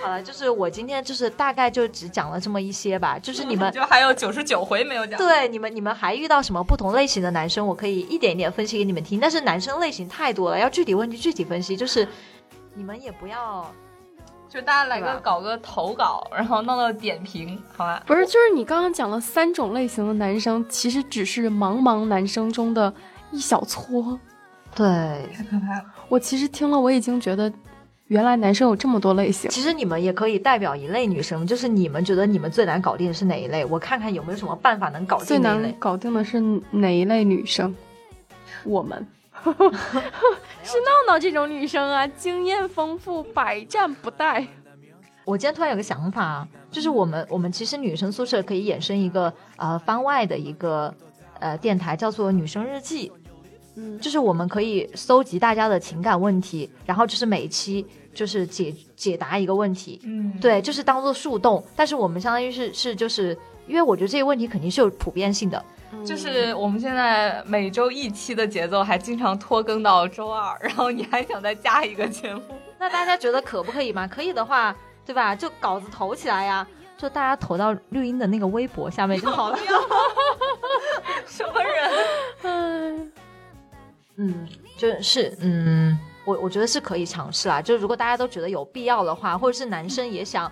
[0.00, 5.18] 好了，就是我今天就是大概就只讲了这么一些吧，就是你们 就还有九十九回没有讲。
[5.18, 9.18] 对你们你们还遇到什么不同类型的男生，我可以一点一点分析给你们听。
[9.18, 12.06] 但是男生类型太多了，要具体问题具体分析，就是
[12.74, 13.68] 你们也不要
[14.48, 18.02] 就大家来个搞个投稿，然后闹闹点评，好吧？
[18.06, 22.92] 不是，就是你刚刚讲了三种类型的男生，其实只是茫茫男生中的
[23.32, 24.18] 一小撮。
[24.74, 24.86] 对。
[25.34, 25.84] 太可怕了。
[26.08, 27.52] 我其实听了，我已经觉得
[28.08, 29.50] 原来男生有这么多类型。
[29.50, 33.64] 其实你们也可以代表一类女生，就是你们觉得你们最难搞定的是哪一类？
[33.64, 35.76] 我看看有没有什么办法能搞最难定那一类。
[35.78, 36.40] 搞定的是
[36.70, 37.74] 哪一类女生？
[38.64, 39.06] 我们
[39.44, 39.50] 是
[40.80, 44.46] 闹闹这种女生啊，经验丰富，百战不殆。
[45.24, 50.92] 我今天突然有个想法啊，就是我们我们其实女生宿舍可以衍生一个呃番外的一个
[51.38, 53.12] 呃电台，叫做女生日记。
[53.76, 61.64] 嗯，就是我们可以搜集大家的情感问题，然后就是每一期就是解解答一个问题，嗯，对，就是当做树洞。
[61.76, 63.36] 但是我们相当于是是就是，
[63.66, 65.64] 因为我觉得这些问题肯定是有普遍性的，
[66.04, 72.42] 就是我们现在每周一期的节奏，还经常拖更到周二，然后你还想再加一个节目，
[72.78, 74.06] 那大家觉得可不可以嘛？
[74.06, 74.74] 可以的话，
[75.06, 75.34] 对吧？
[75.34, 79.58] 就稿子投起来呀，就大家投到绿茵的那个微博下面就好了。
[81.26, 81.90] 什么人？
[82.42, 83.12] 嗯，
[84.16, 85.98] 嗯，就是嗯，
[86.28, 87.62] 我我觉得是可以尝试啦。
[87.62, 90.50] 就是如果大家都觉得有必要的话，或者是男生也想，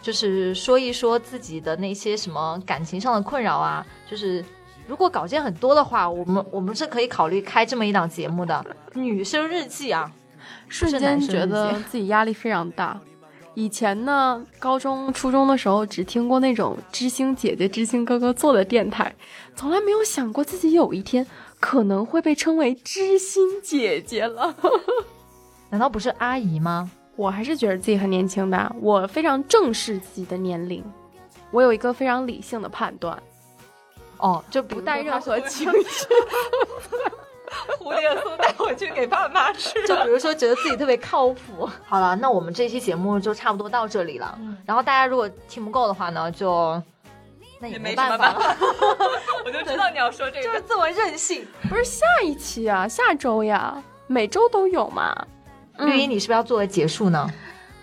[0.00, 4.44] 就是说一说自己的那些什么感情上的困扰啊，就是
[4.88, 8.64] 如果稿件很多的话，我们我们是可以考虑开这么一档节目的
[8.94, 10.10] 女生日记啊。
[10.68, 13.00] 瞬间觉得 自己压力非常大。
[13.54, 19.14] 以前呢，高中、初中的时候只听过那种知心姐姐、知心哥哥做的电台，
[19.54, 21.24] 从来没有想过自己有一天
[21.62, 24.52] 可能会被称为知心姐姐了。
[25.70, 26.90] 难道不是阿姨吗？
[27.14, 30.84] 我还是觉得自己很年轻的啊，我非常正视自己的年龄，
[31.52, 33.16] 我有一个非常理性的判断，
[34.18, 36.06] 哦，就不带任何情绪。
[37.78, 39.86] 蝴蝶酥带回去给爸妈吃。
[39.86, 41.68] 就比如说觉得自己特别靠谱。
[41.84, 44.36] 好了，那我们这期节目就差不多到这里了。
[44.40, 46.82] 嗯然后大家如果听不够的话呢，就
[47.62, 48.56] 那也也没办法了，
[49.46, 50.42] 我就知道你要说这个。
[50.42, 51.46] 就是这么任性。
[51.68, 55.14] 不是下一期啊，下周呀，每周都有嘛。
[55.78, 57.30] 绿茵，你是不是要作为结束呢？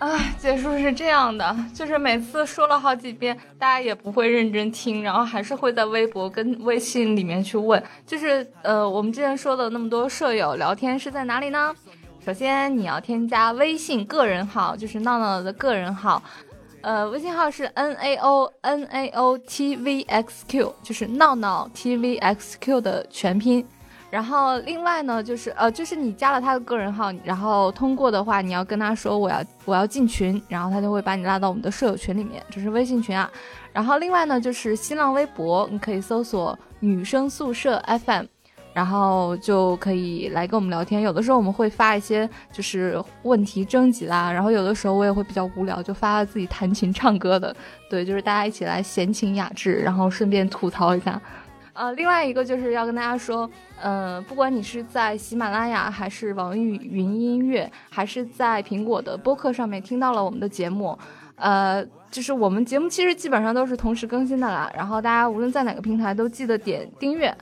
[0.00, 7.82] 唉，结束是这样的，就是每次说了好几遍，大家也不会认真听，然后还是会在微博跟微信里面去问。
[8.06, 11.74] 就是呃，我们之前说的那么多舍友聊天是在哪里呢？
[12.22, 16.22] 首先你要添加微信个人号，就是闹闹的个人号，
[16.82, 23.66] 呃，微信号是 n a o n a o t v x q，就是闹闹 t v x q 的全拼。
[24.10, 33.30] 然后另外呢，就是呃，就是你加了他的个人号，然后通过的话，你要跟他说我要我要进群，然后他就会把你拉到我们的舍友群里面，这是微信群啊。
[33.72, 38.24] 然后另外呢，就是新浪微博，你可以搜索“女生宿舍 FM”，
[38.80, 41.02] 然后就可以来跟我们聊天。
[41.02, 47.54] 有的时候我们会发一些就是问题征集啦，然后有的时候我也会比较无聊，就发自己弹琴唱歌的。
[47.90, 51.20] 对，就是大家一起来闲情雅致，然后顺便吐槽一下。
[51.74, 53.48] 呃，另外一个就是要跟大家说，
[53.82, 60.98] 呃，不管你是在喜马拉雅，还是网易云音乐，还是在苹果的播客上面听到了我们的节目，
[61.36, 64.72] 呃，就是我们节目其实基本上都是同时更新的啦。
[64.74, 67.36] 然后大家无论在哪个平台都记得点订阅，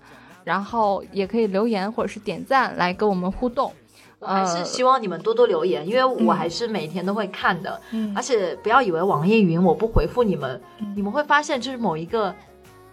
[0.49, 3.71] 然后也可以留言或者是点赞来跟我们互动。
[4.19, 7.79] 我还是希望你们多多留言，因为我还是每天都会看的。
[7.93, 10.59] 嗯而且不要以为网易云我不回复你们，
[10.97, 12.35] 你们会发现就是某一个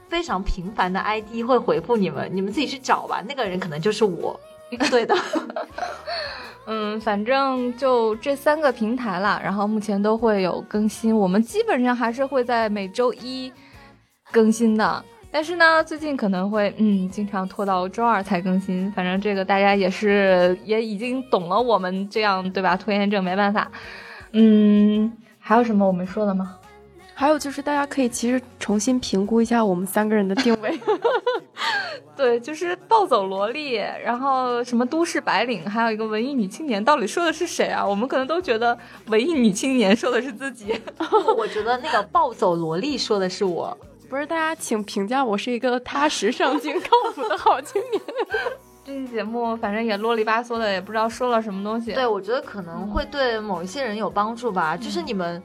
[0.09, 4.37] 非常频繁的 ID 会回复你们，你们自己去找吧，那个人可能就是我。
[4.91, 5.15] 对的，
[6.67, 13.49] 嗯，反正就这三个平台啦，然后目前都会有更新，我们基本上还是会在每周一
[14.31, 15.05] 更新的。
[15.35, 18.89] 但是呢，最近可能会嗯，经常拖到周二才更新。
[18.93, 22.77] 反正这个大家也是也已经懂了我们这样对吧？
[22.77, 23.69] 拖延症没办法。
[24.31, 26.55] 嗯，还有什么我没说的吗？
[27.13, 30.79] 还有就是大家可以其实重新评估一下我们三个人的定位。
[32.15, 37.85] 对，就是暴走萝莉，然后什么都市白领，还有一个文艺女青年，到底说的是谁啊？
[37.85, 38.77] 我们可能都觉得
[39.07, 40.79] 文艺女青年说的是自己。
[41.37, 43.77] 我觉得那个暴走萝莉说的是我。
[44.09, 48.01] 不是，大家请评价我是一个踏实上进、 靠谱的好青年。
[48.83, 51.91] 这期节目反正也啰里吧嗦的，也不知道说了什么东西。
[51.93, 54.77] 对，我觉得可能会对某一些人有帮助吧。
[54.77, 55.41] 就是你们，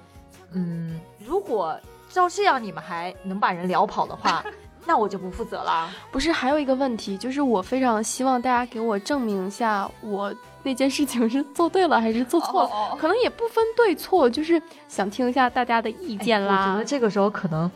[0.52, 1.78] 嗯，如果
[2.10, 4.44] 照这样你们还能把人聊跑的话，
[4.84, 5.88] 那我就不负责了。
[6.10, 12.68] 不是，还有一个问题，就是我非常希望大家给我证明一下，我那件事情是做对了还是做错了。
[12.68, 16.72] 哦可能也不分对错，就是想听一下大家的意见啦我。
[16.72, 17.70] 觉得这个时候可能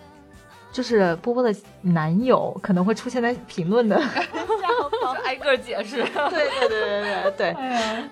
[0.74, 3.96] 就是波波的男友可能会出现在评论的。
[3.96, 6.02] 哦， 挨个解释。
[6.02, 7.50] 对对对对对对。
[7.52, 8.08] 哎，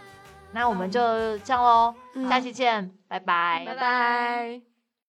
[0.52, 1.00] 那我们就
[1.38, 4.71] 这样喽，嗯下期见，拜拜，拜拜。